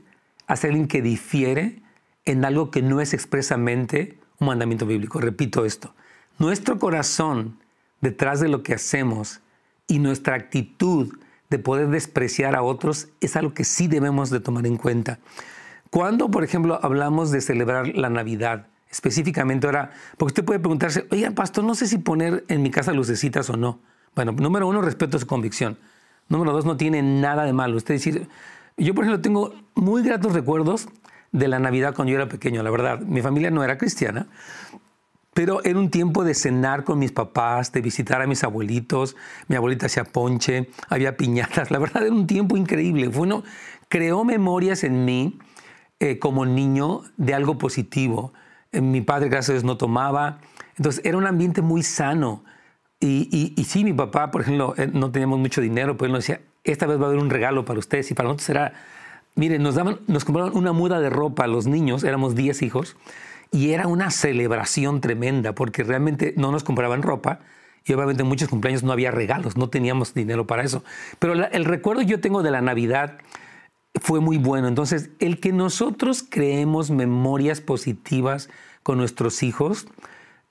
hacia 0.47 0.67
alguien 0.67 0.89
que 0.89 1.01
difiere 1.01 1.81
en 2.25 2.43
algo 2.43 2.71
que 2.71 2.81
no 2.81 2.99
es 2.99 3.13
expresamente 3.13 4.19
un 4.37 4.47
mandamiento 4.47 4.85
bíblico. 4.85 5.21
Repito 5.21 5.63
esto. 5.63 5.95
Nuestro 6.39 6.77
corazón 6.77 7.57
detrás 8.01 8.41
de 8.41 8.49
lo 8.49 8.63
que 8.63 8.73
hacemos 8.73 9.39
y 9.87 9.99
nuestra 9.99 10.35
actitud 10.35 11.17
de 11.49 11.57
poder 11.57 11.87
despreciar 11.87 12.57
a 12.57 12.63
otros 12.63 13.07
es 13.21 13.37
algo 13.37 13.53
que 13.53 13.63
sí 13.63 13.87
debemos 13.87 14.29
de 14.29 14.41
tomar 14.41 14.67
en 14.67 14.75
cuenta. 14.75 15.19
Cuando, 15.91 16.31
por 16.31 16.45
ejemplo, 16.45 16.79
hablamos 16.81 17.31
de 17.31 17.41
celebrar 17.41 17.89
la 17.89 18.09
Navidad, 18.09 18.67
específicamente 18.89 19.67
ahora, 19.67 19.91
porque 20.17 20.31
usted 20.31 20.45
puede 20.45 20.59
preguntarse, 20.61 21.05
oye, 21.11 21.29
pastor, 21.31 21.65
no 21.65 21.75
sé 21.75 21.85
si 21.85 21.97
poner 21.97 22.45
en 22.47 22.63
mi 22.63 22.71
casa 22.71 22.93
lucecitas 22.93 23.49
o 23.49 23.57
no. 23.57 23.79
Bueno, 24.15 24.31
número 24.31 24.69
uno, 24.69 24.81
respeto 24.81 25.19
su 25.19 25.27
convicción. 25.27 25.77
Número 26.29 26.53
dos, 26.53 26.63
no 26.63 26.77
tiene 26.77 27.01
nada 27.01 27.43
de 27.43 27.51
malo. 27.51 27.75
Usted 27.75 27.95
decir, 27.95 28.29
yo 28.77 28.95
por 28.95 29.03
ejemplo 29.03 29.21
tengo 29.21 29.53
muy 29.75 30.01
gratos 30.01 30.31
recuerdos 30.31 30.87
de 31.33 31.49
la 31.49 31.59
Navidad 31.59 31.93
cuando 31.93 32.11
yo 32.13 32.19
era 32.19 32.29
pequeño, 32.29 32.63
la 32.63 32.71
verdad. 32.71 33.01
Mi 33.01 33.21
familia 33.21 33.51
no 33.51 33.61
era 33.61 33.77
cristiana, 33.77 34.27
pero 35.33 35.61
era 35.65 35.77
un 35.77 35.89
tiempo 35.89 36.23
de 36.23 36.35
cenar 36.35 36.85
con 36.85 36.99
mis 36.99 37.11
papás, 37.11 37.73
de 37.73 37.81
visitar 37.81 38.21
a 38.21 38.27
mis 38.27 38.45
abuelitos. 38.45 39.17
Mi 39.49 39.57
abuelita 39.57 39.87
hacía 39.87 40.05
ponche, 40.05 40.69
había 40.87 41.17
piñatas. 41.17 41.69
La 41.69 41.79
verdad 41.79 42.03
era 42.03 42.15
un 42.15 42.27
tiempo 42.27 42.55
increíble. 42.55 43.11
Fue 43.11 43.23
uno, 43.23 43.43
creó 43.89 44.23
memorias 44.23 44.85
en 44.85 45.03
mí 45.03 45.37
eh, 46.01 46.17
como 46.17 46.47
niño 46.47 47.03
de 47.17 47.35
algo 47.35 47.59
positivo. 47.59 48.33
Eh, 48.71 48.81
mi 48.81 49.01
padre, 49.01 49.29
gracias 49.29 49.49
a 49.49 49.53
Dios, 49.53 49.63
no 49.63 49.77
tomaba. 49.77 50.39
Entonces 50.75 51.05
era 51.05 51.15
un 51.15 51.27
ambiente 51.27 51.61
muy 51.61 51.83
sano. 51.83 52.43
Y, 52.99 53.53
sí, 53.67 53.83
mi 53.83 53.93
papá, 53.93 54.31
por 54.31 54.41
ejemplo, 54.41 54.73
eh, 54.77 54.89
no 54.91 55.11
teníamos 55.11 55.37
mucho 55.37 55.61
dinero, 55.61 55.97
pero 55.97 56.07
él 56.07 56.13
nos 56.13 56.25
decía, 56.25 56.41
esta 56.63 56.87
vez 56.87 56.99
va 56.99 57.03
a 57.03 57.09
haber 57.09 57.19
un 57.19 57.29
regalo 57.29 57.65
para 57.65 57.77
ustedes. 57.77 58.09
Y 58.09 58.15
para 58.15 58.29
nosotros 58.29 58.49
era, 58.49 58.73
miren, 59.35 59.61
nos, 59.61 59.75
daban, 59.75 59.99
nos 60.07 60.25
compraron 60.25 60.57
una 60.57 60.71
muda 60.71 60.99
de 60.99 61.11
ropa 61.11 61.45
los 61.45 61.67
niños, 61.67 62.03
éramos 62.03 62.33
10 62.33 62.63
hijos, 62.63 62.97
y 63.51 63.73
era 63.73 63.85
una 63.85 64.09
celebración 64.09 65.01
tremenda, 65.01 65.53
porque 65.53 65.83
realmente 65.83 66.33
no 66.35 66.51
nos 66.51 66.63
compraban 66.63 67.03
ropa, 67.03 67.41
y 67.85 67.93
obviamente 67.93 68.23
en 68.23 68.27
muchos 68.27 68.49
cumpleaños 68.49 68.81
no 68.81 68.91
había 68.91 69.11
regalos, 69.11 69.55
no 69.55 69.69
teníamos 69.69 70.15
dinero 70.15 70.47
para 70.47 70.63
eso. 70.63 70.83
Pero 71.19 71.33
el 71.33 71.65
recuerdo 71.65 72.01
que 72.01 72.07
yo 72.07 72.19
tengo 72.19 72.41
de 72.41 72.49
la 72.49 72.61
Navidad 72.61 73.19
fue 73.99 74.19
muy 74.19 74.37
bueno. 74.37 74.67
Entonces, 74.67 75.09
el 75.19 75.39
que 75.39 75.51
nosotros 75.51 76.23
creemos 76.27 76.91
memorias 76.91 77.61
positivas 77.61 78.49
con 78.83 78.97
nuestros 78.97 79.43
hijos, 79.43 79.87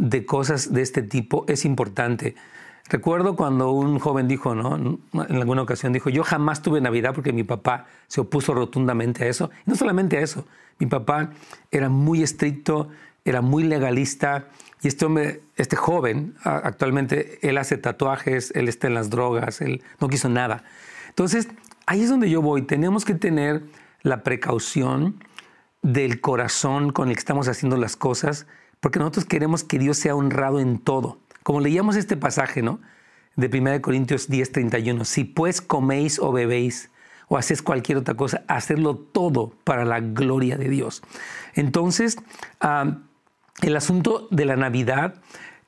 de 0.00 0.24
cosas 0.24 0.72
de 0.72 0.82
este 0.82 1.02
tipo 1.02 1.44
es 1.46 1.64
importante. 1.64 2.34
Recuerdo 2.88 3.36
cuando 3.36 3.70
un 3.70 3.98
joven 4.00 4.26
dijo, 4.26 4.54
¿no? 4.54 4.76
En 4.76 5.36
alguna 5.36 5.62
ocasión 5.62 5.92
dijo, 5.92 6.10
yo 6.10 6.24
jamás 6.24 6.62
tuve 6.62 6.80
Navidad 6.80 7.14
porque 7.14 7.32
mi 7.32 7.44
papá 7.44 7.86
se 8.08 8.20
opuso 8.20 8.54
rotundamente 8.54 9.24
a 9.24 9.28
eso. 9.28 9.50
Y 9.66 9.70
no 9.70 9.76
solamente 9.76 10.16
a 10.16 10.22
eso, 10.22 10.46
mi 10.78 10.86
papá 10.86 11.30
era 11.70 11.88
muy 11.88 12.22
estricto, 12.22 12.88
era 13.24 13.42
muy 13.42 13.62
legalista. 13.62 14.46
Y 14.82 14.88
este 14.88 15.04
hombre, 15.04 15.42
este 15.56 15.76
joven, 15.76 16.34
actualmente, 16.42 17.38
él 17.48 17.58
hace 17.58 17.76
tatuajes, 17.76 18.50
él 18.56 18.68
está 18.68 18.88
en 18.88 18.94
las 18.94 19.10
drogas, 19.10 19.60
él 19.60 19.82
no 20.00 20.08
quiso 20.08 20.28
nada. 20.28 20.64
Entonces, 21.10 21.48
ahí 21.90 22.02
es 22.02 22.08
donde 22.08 22.30
yo 22.30 22.40
voy. 22.40 22.62
Tenemos 22.62 23.04
que 23.04 23.16
tener 23.16 23.64
la 24.02 24.22
precaución 24.22 25.24
del 25.82 26.20
corazón 26.20 26.92
con 26.92 27.08
el 27.08 27.14
que 27.14 27.18
estamos 27.18 27.48
haciendo 27.48 27.76
las 27.76 27.96
cosas 27.96 28.46
porque 28.78 29.00
nosotros 29.00 29.24
queremos 29.24 29.64
que 29.64 29.80
Dios 29.80 29.98
sea 29.98 30.14
honrado 30.14 30.60
en 30.60 30.78
todo. 30.78 31.18
Como 31.42 31.60
leíamos 31.60 31.96
este 31.96 32.16
pasaje, 32.16 32.62
¿no? 32.62 32.78
De 33.34 33.48
1 33.48 33.82
Corintios 33.82 34.28
10, 34.28 34.52
31. 34.52 35.04
Si 35.04 35.24
pues 35.24 35.60
coméis 35.60 36.20
o 36.20 36.30
bebéis 36.30 36.90
o 37.26 37.36
hacéis 37.36 37.60
cualquier 37.60 37.98
otra 37.98 38.14
cosa, 38.14 38.44
hacerlo 38.46 38.94
todo 38.94 39.52
para 39.64 39.84
la 39.84 39.98
gloria 39.98 40.56
de 40.56 40.68
Dios. 40.68 41.02
Entonces, 41.54 42.18
el 43.62 43.76
asunto 43.76 44.28
de 44.30 44.44
la 44.44 44.54
Navidad 44.54 45.20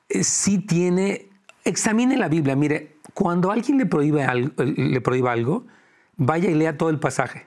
eh, 0.08 0.22
sí 0.22 0.58
tiene, 0.58 1.30
examine 1.64 2.16
la 2.16 2.28
Biblia. 2.28 2.54
Mire, 2.54 2.98
cuando 3.12 3.50
alguien 3.50 3.76
le 3.76 3.86
prohíbe 3.86 4.24
le 4.56 5.00
prohíba 5.00 5.32
algo, 5.32 5.66
vaya 6.16 6.50
y 6.50 6.54
lea 6.54 6.76
todo 6.76 6.90
el 6.90 6.98
pasaje. 6.98 7.46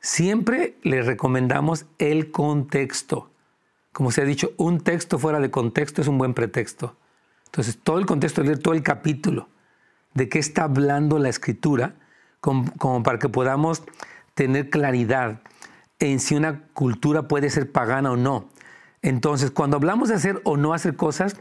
Siempre 0.00 0.78
le 0.82 1.02
recomendamos 1.02 1.86
el 1.98 2.30
contexto. 2.30 3.30
Como 3.92 4.10
se 4.10 4.22
ha 4.22 4.24
dicho, 4.24 4.52
un 4.56 4.80
texto 4.80 5.18
fuera 5.18 5.40
de 5.40 5.50
contexto 5.50 6.00
es 6.00 6.08
un 6.08 6.16
buen 6.16 6.32
pretexto. 6.32 6.96
Entonces, 7.46 7.78
todo 7.82 7.98
el 7.98 8.06
contexto, 8.06 8.42
leer 8.42 8.60
todo 8.60 8.74
el 8.74 8.82
capítulo, 8.82 9.48
de 10.14 10.28
qué 10.28 10.38
está 10.38 10.64
hablando 10.64 11.18
la 11.18 11.28
escritura, 11.28 11.96
como, 12.40 13.02
para 13.02 13.18
que 13.18 13.28
podamos 13.28 13.82
tener 14.34 14.70
claridad 14.70 15.42
en 15.98 16.20
si 16.20 16.34
una 16.34 16.62
cultura 16.72 17.28
puede 17.28 17.50
ser 17.50 17.70
pagana 17.70 18.12
o 18.12 18.16
no. 18.16 18.48
Entonces, 19.02 19.50
cuando 19.50 19.76
hablamos 19.76 20.08
de 20.08 20.14
hacer 20.14 20.40
o 20.44 20.56
no 20.56 20.72
hacer 20.72 20.96
cosas, 20.96 21.36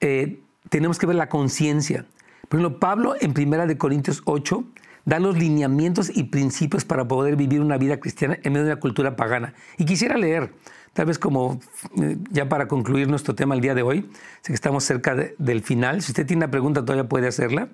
eh, 0.00 0.40
tenemos 0.70 0.98
que 0.98 1.06
ver 1.06 1.16
la 1.16 1.28
conciencia. 1.28 2.06
Por 2.48 2.60
ejemplo, 2.60 2.78
Pablo 2.78 3.14
en 3.20 3.32
1 3.36 3.76
Corintios 3.76 4.22
8 4.24 4.64
da 5.04 5.18
los 5.18 5.36
lineamientos 5.36 6.10
y 6.14 6.24
principios 6.24 6.84
para 6.84 7.06
poder 7.06 7.36
vivir 7.36 7.60
una 7.60 7.78
vida 7.78 7.98
cristiana 8.00 8.38
en 8.42 8.52
medio 8.52 8.66
de 8.66 8.72
una 8.72 8.80
cultura 8.80 9.16
pagana. 9.16 9.54
Y 9.78 9.84
quisiera 9.84 10.16
leer 10.16 10.52
Tal 10.92 11.06
vez 11.06 11.18
como 11.18 11.60
eh, 12.00 12.16
ya 12.30 12.48
para 12.48 12.66
concluir 12.66 13.08
nuestro 13.08 13.34
tema 13.34 13.54
el 13.54 13.60
día 13.60 13.74
de 13.74 13.82
hoy, 13.82 14.10
sé 14.42 14.48
que 14.48 14.54
estamos 14.54 14.84
cerca 14.84 15.14
del 15.38 15.62
final, 15.62 16.02
si 16.02 16.10
usted 16.10 16.26
tiene 16.26 16.44
una 16.44 16.50
pregunta 16.50 16.84
todavía 16.84 17.08
puede 17.08 17.28
hacerla, 17.28 17.68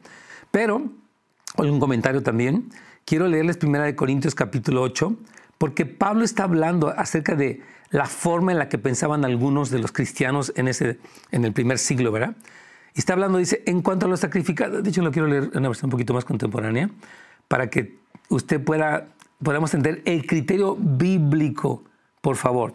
pero, 0.51 0.91
o 1.57 1.63
un 1.63 1.81
comentario 1.81 2.23
también, 2.23 2.69
quiero 3.07 3.27
leerles 3.27 3.57
primera 3.57 3.85
de 3.85 3.97
Corintios 3.97 4.35
capítulo 4.35 4.83
8, 4.83 5.17
porque 5.57 5.87
Pablo 5.87 6.25
está 6.25 6.45
hablando 6.45 6.89
acerca 6.91 7.35
de 7.35 7.63
la 7.91 8.05
forma 8.05 8.53
en 8.53 8.59
la 8.59 8.69
que 8.69 8.77
pensaban 8.77 9.25
algunos 9.25 9.71
de 9.71 9.79
los 9.79 9.93
cristianos 9.93 10.53
en, 10.55 10.69
ese, 10.69 10.99
en 11.31 11.47
el 11.47 11.55
primer 11.55 11.79
siglo, 11.79 12.13
¿verdad? 12.13 12.37
Y 12.97 13.01
está 13.01 13.13
hablando, 13.13 13.37
dice, 13.37 13.63
en 13.67 13.83
cuanto 13.83 14.07
a 14.07 14.09
los 14.09 14.21
sacrificados, 14.21 14.83
de 14.83 14.89
hecho 14.89 15.03
lo 15.03 15.13
quiero 15.13 15.29
leer 15.29 15.51
una 15.55 15.69
versión 15.69 15.89
un 15.89 15.91
poquito 15.91 16.15
más 16.15 16.25
contemporánea, 16.25 16.89
para 17.47 17.69
que 17.69 17.99
usted 18.31 18.65
pueda, 18.65 19.09
podamos 19.43 19.75
entender 19.75 20.03
el 20.07 20.27
criterio 20.27 20.77
bíblico, 20.81 21.85
por 22.23 22.37
favor. 22.37 22.73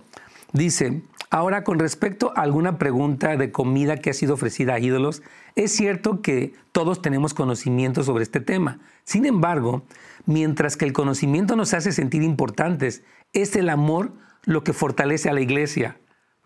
Dice, 0.54 1.02
ahora 1.32 1.64
con 1.64 1.80
respecto 1.80 2.34
a 2.36 2.42
alguna 2.42 2.78
pregunta 2.78 3.36
de 3.36 3.52
comida 3.52 3.98
que 3.98 4.12
ha 4.12 4.14
sido 4.14 4.36
ofrecida 4.36 4.76
a 4.76 4.80
ídolos, 4.80 5.24
es 5.56 5.72
cierto 5.72 6.22
que 6.22 6.54
todos 6.72 7.02
tenemos 7.02 7.34
conocimiento 7.34 8.04
sobre 8.04 8.22
este 8.22 8.42
tema. 8.42 8.78
Sin 9.04 9.26
embargo, 9.26 9.82
mientras 10.28 10.78
que 10.78 10.86
el 10.86 10.94
conocimiento 10.94 11.56
nos 11.56 11.74
hace 11.74 11.92
sentir 11.92 12.22
importantes, 12.22 13.02
es 13.34 13.56
el 13.56 13.70
amor 13.70 14.12
lo 14.44 14.64
que 14.64 14.74
fortalece 14.74 15.32
a 15.32 15.34
la 15.34 15.42
iglesia. 15.42 15.98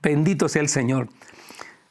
Bendito 0.02 0.48
sea 0.48 0.62
el 0.62 0.70
Señor. 0.70 1.10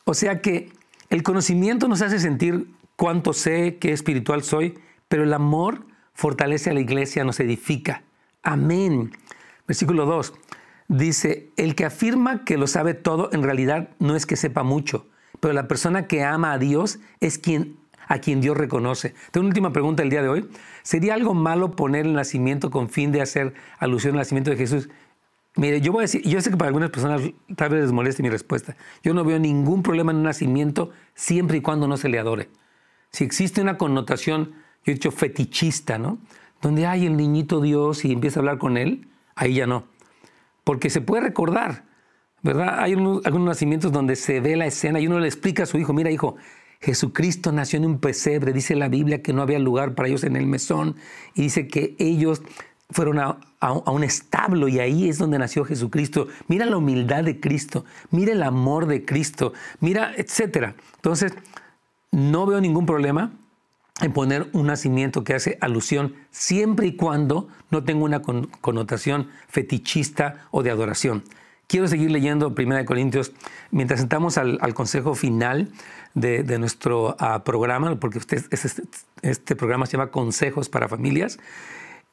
O 0.07 0.15
sea 0.15 0.41
que 0.41 0.73
el 1.15 1.23
conocimiento 1.23 1.87
nos 1.87 2.03
hace 2.03 2.19
sentir 2.19 2.67
cuánto 2.97 3.33
sé, 3.33 3.77
qué 3.79 3.93
espiritual 3.93 4.43
soy, 4.43 4.75
pero 5.07 5.23
el 5.23 5.33
amor 5.33 5.87
fortalece 6.13 6.71
a 6.71 6.75
la 6.75 6.81
iglesia, 6.81 7.23
nos 7.23 7.39
edifica. 7.39 8.03
Amén. 8.43 9.13
Versículo 9.69 10.07
2 10.07 10.35
dice, 10.89 11.51
el 11.57 11.77
que 11.77 11.85
afirma 11.85 12.45
que 12.45 12.59
lo 12.59 12.67
sabe 12.67 12.95
todo 12.95 13.31
en 13.33 13.45
realidad 13.45 13.91
no 14.01 14.17
es 14.17 14.27
que 14.27 14.35
sepa 14.35 14.65
mucho, 14.65 15.07
pero 15.39 15.55
la 15.55 15.69
persona 15.69 16.09
que 16.09 16.25
ama 16.25 16.53
a 16.53 16.59
Dios 16.59 16.99
es 17.21 17.39
quien 17.39 17.77
a 18.09 18.19
quien 18.19 18.41
Dios 18.41 18.57
reconoce. 18.57 19.15
Tengo 19.31 19.45
una 19.45 19.51
última 19.51 19.73
pregunta 19.73 20.03
el 20.03 20.11
día 20.11 20.21
de 20.21 20.29
hoy. 20.29 20.51
¿Sería 20.83 21.15
algo 21.15 21.33
malo 21.33 21.77
poner 21.77 22.07
el 22.07 22.13
nacimiento 22.13 22.71
con 22.71 22.91
fin 22.91 23.13
de 23.13 23.23
hacer 23.23 23.55
alusión 23.79 24.15
al 24.15 24.19
nacimiento 24.19 24.51
de 24.51 24.57
Jesús? 24.57 24.91
Mire, 25.57 25.81
yo 25.81 25.93
voy 25.93 26.01
a 26.01 26.03
decir, 26.03 26.23
yo 26.23 26.41
sé 26.41 26.51
que 26.51 26.57
para 26.57 26.69
algunas 26.69 26.91
personas 26.91 27.23
tal 27.55 27.71
vez 27.71 27.83
les 27.83 27.93
moleste 27.93 28.23
mi 28.23 28.29
respuesta. 28.29 28.77
Yo 29.03 29.15
no 29.15 29.25
veo 29.25 29.39
ningún 29.39 29.83
problema 29.83 30.11
en 30.11 30.19
un 30.19 30.25
nacimiento 30.25 30.91
siempre 31.15 31.59
y 31.59 31.61
cuando 31.61 31.87
no 31.87 31.97
se 31.97 32.09
le 32.09 32.19
adore. 32.19 32.49
Si 33.11 33.23
existe 33.23 33.61
una 33.61 33.79
connotación, 33.79 34.53
yo 34.85 34.91
he 34.91 34.95
dicho 34.95 35.13
fetichista, 35.13 35.99
¿no? 35.99 36.19
Donde 36.61 36.87
hay 36.87 37.07
el 37.07 37.17
niñito 37.17 37.61
Dios 37.61 38.05
y 38.05 38.13
empieza 38.13 38.39
a 38.39 38.43
hablar 38.43 38.59
con 38.59 38.77
él, 38.77 39.07
ahí 39.37 39.55
ya 39.55 39.67
no 39.67 39.95
porque 40.65 40.91
se 40.91 41.03
puede 41.03 41.23
recordar, 41.23 41.85
¿verdad? 42.43 42.81
Hay 42.81 42.95
algunos 42.95 43.47
nacimientos 43.47 43.93
donde 43.93 44.17
se 44.17 44.41
ve 44.41 44.57
la 44.57 44.67
escena 44.67 44.99
y 44.99 45.07
uno 45.07 45.21
le 45.21 45.29
explica 45.29 45.63
a 45.63 45.67
su 45.67 45.79
hijo, 45.79 45.93
mira 45.93 46.11
hijo, 46.11 46.37
Jesucristo 46.81 47.53
nació 47.53 47.79
en 47.79 47.87
un 47.87 48.01
pesebre, 48.01 48.53
dice 48.53 48.75
la 48.75 48.89
Biblia 48.89 49.23
que 49.23 49.33
no 49.33 49.43
había 49.43 49.59
lugar 49.59 49.95
para 49.95 50.09
ellos 50.09 50.25
en 50.25 50.37
el 50.37 50.47
mesón 50.47 50.97
y 51.35 51.43
dice 51.43 51.69
que 51.69 51.95
ellos 51.99 52.43
fueron 52.91 53.19
a, 53.19 53.39
un 53.87 54.05
establo 54.05 54.69
y 54.69 54.79
ahí 54.79 55.09
es 55.09 55.19
donde 55.19 55.39
nació 55.39 55.65
Jesucristo. 55.65 56.29
Mira 56.49 56.67
la 56.67 56.77
humildad 56.77 57.25
de 57.25 57.41
Cristo, 57.41 57.85
mira 58.11 58.33
el 58.33 58.43
amor 58.43 58.87
de 58.87 59.05
Cristo, 59.05 59.53
mira, 59.81 60.13
etcétera. 60.17 60.75
Entonces, 60.97 61.33
no 62.11 62.47
veo 62.47 62.61
ningún 62.61 62.87
problema 62.87 63.33
en 64.01 64.13
poner 64.13 64.49
un 64.53 64.67
nacimiento 64.67 65.25
que 65.25 65.35
hace 65.35 65.57
alusión 65.61 66.15
siempre 66.31 66.87
y 66.87 66.97
cuando 66.97 67.49
no 67.71 67.85
tenga 67.85 68.05
una 68.05 68.23
connotación 68.23 69.29
fetichista 69.49 70.47
o 70.51 70.63
de 70.63 70.71
adoración. 70.71 71.25
Quiero 71.67 71.89
seguir 71.89 72.11
leyendo 72.11 72.55
1 72.57 72.85
Corintios 72.85 73.33
mientras 73.71 74.01
sentamos 74.01 74.37
al, 74.37 74.75
consejo 74.75 75.15
final 75.15 75.71
de, 76.13 76.59
nuestro 76.59 77.17
ah, 77.19 77.43
programa, 77.45 77.99
porque 77.99 78.19
usted, 78.19 78.45
este, 78.51 78.83
este 79.23 79.57
programa 79.57 79.87
se 79.87 79.93
llama 79.93 80.11
Consejos 80.11 80.69
para 80.69 80.89
Familias. 80.89 81.39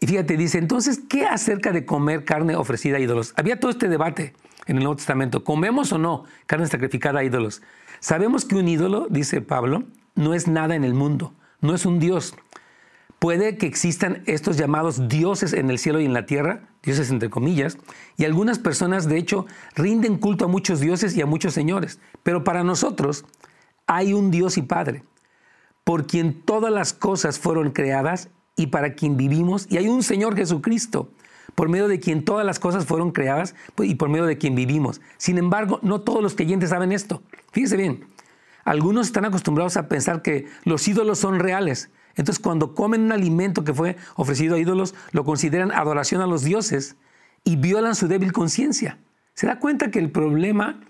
Y 0.04 0.08
fíjate, 0.08 0.36
dice, 0.36 0.58
entonces, 0.58 1.00
¿qué 1.08 1.28
acerca 1.28 1.72
de 1.72 1.86
comer 1.86 2.26
carne 2.26 2.56
ofrecida 2.56 2.98
a 2.98 3.00
ídolos? 3.00 3.36
Había 3.38 3.60
todo 3.60 3.70
este 3.70 3.88
debate 3.88 4.34
en 4.66 4.78
el 4.78 4.84
Nuevo 4.84 4.96
Testamento. 4.96 5.44
¿Comemos 5.44 5.94
o 5.94 6.00
no 6.00 6.26
carne 6.48 6.66
sacrificada 6.66 7.20
a 7.20 7.24
ídolos? 7.24 7.62
Sabemos 8.00 8.44
que 8.44 8.56
un 8.56 8.68
ídolo, 8.68 9.06
dice 9.12 9.42
Pablo, 9.42 9.84
no 10.16 10.34
es 10.34 10.48
nada 10.48 10.76
en 10.76 10.84
el 10.84 10.96
mundo, 10.96 11.36
no 11.60 11.76
es 11.76 11.86
un 11.86 12.00
Dios. 12.00 12.34
Puede 13.20 13.60
que 13.60 13.68
existan 13.68 14.24
estos 14.26 14.58
llamados 14.58 15.08
dioses 15.08 15.54
en 15.54 15.70
el 15.70 15.78
cielo 15.78 16.02
y 16.02 16.06
en 16.06 16.14
la 16.14 16.26
tierra, 16.26 16.64
dioses 16.82 17.12
entre 17.12 17.30
comillas, 17.30 17.78
y 18.18 18.26
algunas 18.26 18.58
personas 18.58 19.08
de 19.08 19.20
hecho 19.20 19.46
rinden 19.76 20.18
culto 20.18 20.46
a 20.46 20.48
muchos 20.48 20.80
dioses 20.80 21.16
y 21.16 21.22
a 21.22 21.28
muchos 21.28 21.54
señores, 21.54 22.00
pero 22.24 22.44
para 22.44 22.64
nosotros 22.64 23.24
hay 23.86 24.14
un 24.14 24.32
Dios 24.32 24.58
y 24.58 24.64
Padre, 24.64 25.04
por 25.84 26.08
quien 26.08 26.42
todas 26.42 26.74
las 26.74 26.92
cosas 26.92 27.38
fueron 27.38 27.70
creadas 27.70 28.32
y 28.62 28.68
para 28.68 28.94
quien 28.94 29.18
vivimos, 29.18 29.68
y 29.70 29.78
hay 29.78 29.88
un 29.88 30.04
Señor 30.04 30.36
Jesucristo, 30.36 31.10
por 31.56 31.68
medio 31.68 31.88
de 31.88 32.00
quien 32.00 32.24
todas 32.24 32.46
las 32.46 32.60
cosas 32.60 32.86
fueron 32.86 33.12
creadas 33.12 33.56
pues, 33.76 33.90
y 33.90 33.96
por 33.96 34.10
medio 34.10 34.26
de 34.26 34.38
quien 34.38 34.56
vivimos. 34.56 35.02
Sin 35.18 35.38
embargo, 35.38 35.80
no 35.82 36.02
todos 36.02 36.24
los 36.24 36.36
creyentes 36.36 36.70
saben 36.70 36.92
esto. 36.92 37.22
Fíjese 37.52 37.76
bien, 37.76 38.06
algunos 38.64 39.08
están 39.08 39.26
acostumbrados 39.26 39.76
a 39.76 39.88
pensar 39.90 40.22
que 40.22 40.48
los 40.64 40.88
ídolos 40.88 41.20
son 41.20 41.40
reales, 41.40 41.90
entonces, 42.16 42.42
cuando 42.42 42.76
comen 42.76 43.02
un 43.02 43.12
alimento 43.12 43.64
que 43.64 43.74
fue 43.74 43.96
ofrecido 44.16 44.56
a 44.56 44.60
ídolos, 44.60 44.96
lo 45.12 45.24
consideran 45.24 45.72
adoración 45.72 46.22
a 46.22 46.28
los 46.28 46.44
dioses 46.44 46.96
y 47.44 47.56
violan 47.56 47.96
su 47.96 48.08
débil 48.08 48.34
conciencia. 48.34 48.98
Se 49.34 49.48
da 49.48 49.60
cuenta 49.60 49.92
que 49.92 50.00
el 50.00 50.12
problema 50.12 50.82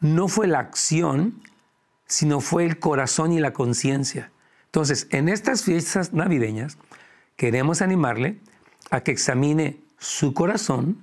no 0.00 0.28
fue 0.28 0.46
la 0.46 0.58
acción, 0.58 1.42
sino 2.06 2.40
fue 2.40 2.64
el 2.64 2.78
corazón 2.78 3.32
y 3.32 3.40
la 3.40 3.52
conciencia. 3.52 4.30
Entonces, 4.66 5.06
en 5.10 5.28
estas 5.28 5.64
fiestas 5.64 6.12
navideñas, 6.12 6.76
queremos 7.42 7.82
animarle 7.82 8.36
a 8.92 9.00
que 9.00 9.10
examine 9.10 9.76
su 9.98 10.32
corazón, 10.32 10.98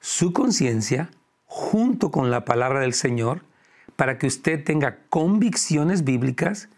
su 0.00 0.34
conciencia, 0.34 1.08
junto 1.46 2.10
con 2.10 2.30
la 2.30 2.44
palabra 2.44 2.80
del 2.80 2.92
Señor, 2.92 3.40
para 3.96 4.18
que 4.18 4.26
usted 4.26 4.62
tenga 4.62 4.98
convicciones 5.08 6.04
bíblicas 6.04 6.68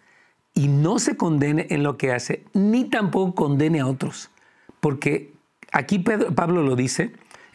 y 0.55 0.69
no 0.69 1.01
se 1.01 1.17
condene 1.17 1.67
en 1.71 1.83
lo 1.83 1.97
que 1.97 2.13
hace, 2.13 2.45
ni 2.55 2.85
tampoco 2.85 3.35
condene 3.35 3.81
a 3.81 3.87
otros. 3.89 4.31
Porque 4.79 5.33
aquí 5.73 5.99
Pablo 5.99 6.63
lo 6.63 6.77
dice, 6.77 7.11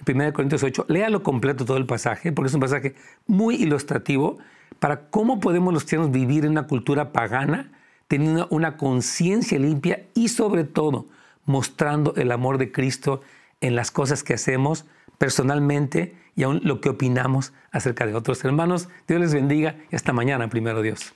en 0.05 0.17
1 0.17 0.33
Corintios 0.33 0.61
8, 0.61 0.87
léalo 0.89 1.23
completo 1.23 1.63
todo 1.63 1.77
el 1.77 1.85
pasaje, 1.85 2.33
porque 2.33 2.49
es 2.49 2.53
un 2.53 2.59
pasaje 2.59 2.95
muy 3.27 3.55
ilustrativo 3.55 4.39
para 4.79 5.07
cómo 5.07 5.39
podemos 5.39 5.73
los 5.73 5.83
cristianos 5.83 6.11
vivir 6.11 6.43
en 6.43 6.51
una 6.51 6.67
cultura 6.67 7.13
pagana, 7.13 7.71
teniendo 8.13 8.45
una 8.51 8.77
conciencia 8.77 9.57
limpia 9.57 10.05
y 10.13 10.27
sobre 10.27 10.65
todo 10.65 11.07
mostrando 11.45 12.13
el 12.15 12.31
amor 12.31 12.59
de 12.59 12.71
Cristo 12.71 13.21
en 13.59 13.75
las 13.75 13.89
cosas 13.89 14.21
que 14.21 14.35
hacemos 14.35 14.85
personalmente 15.17 16.15
y 16.35 16.43
aún 16.43 16.61
lo 16.63 16.79
que 16.79 16.89
opinamos 16.89 17.53
acerca 17.71 18.05
de 18.05 18.13
otros 18.13 18.45
hermanos. 18.45 18.87
Dios 19.07 19.19
les 19.19 19.33
bendiga 19.33 19.77
y 19.91 19.95
hasta 19.95 20.13
mañana, 20.13 20.47
primero 20.47 20.83
Dios. 20.83 21.15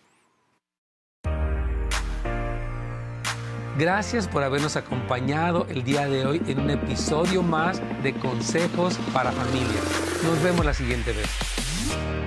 Gracias 3.78 4.28
por 4.28 4.42
habernos 4.42 4.76
acompañado 4.76 5.68
el 5.70 5.84
día 5.84 6.08
de 6.08 6.26
hoy 6.26 6.42
en 6.48 6.60
un 6.60 6.72
episodio 6.72 7.44
más 7.44 7.80
de 8.02 8.14
Consejos 8.14 8.98
para 9.14 9.32
Familias. 9.32 10.24
Nos 10.24 10.42
vemos 10.42 10.66
la 10.66 10.74
siguiente 10.74 11.12
vez. 11.12 12.27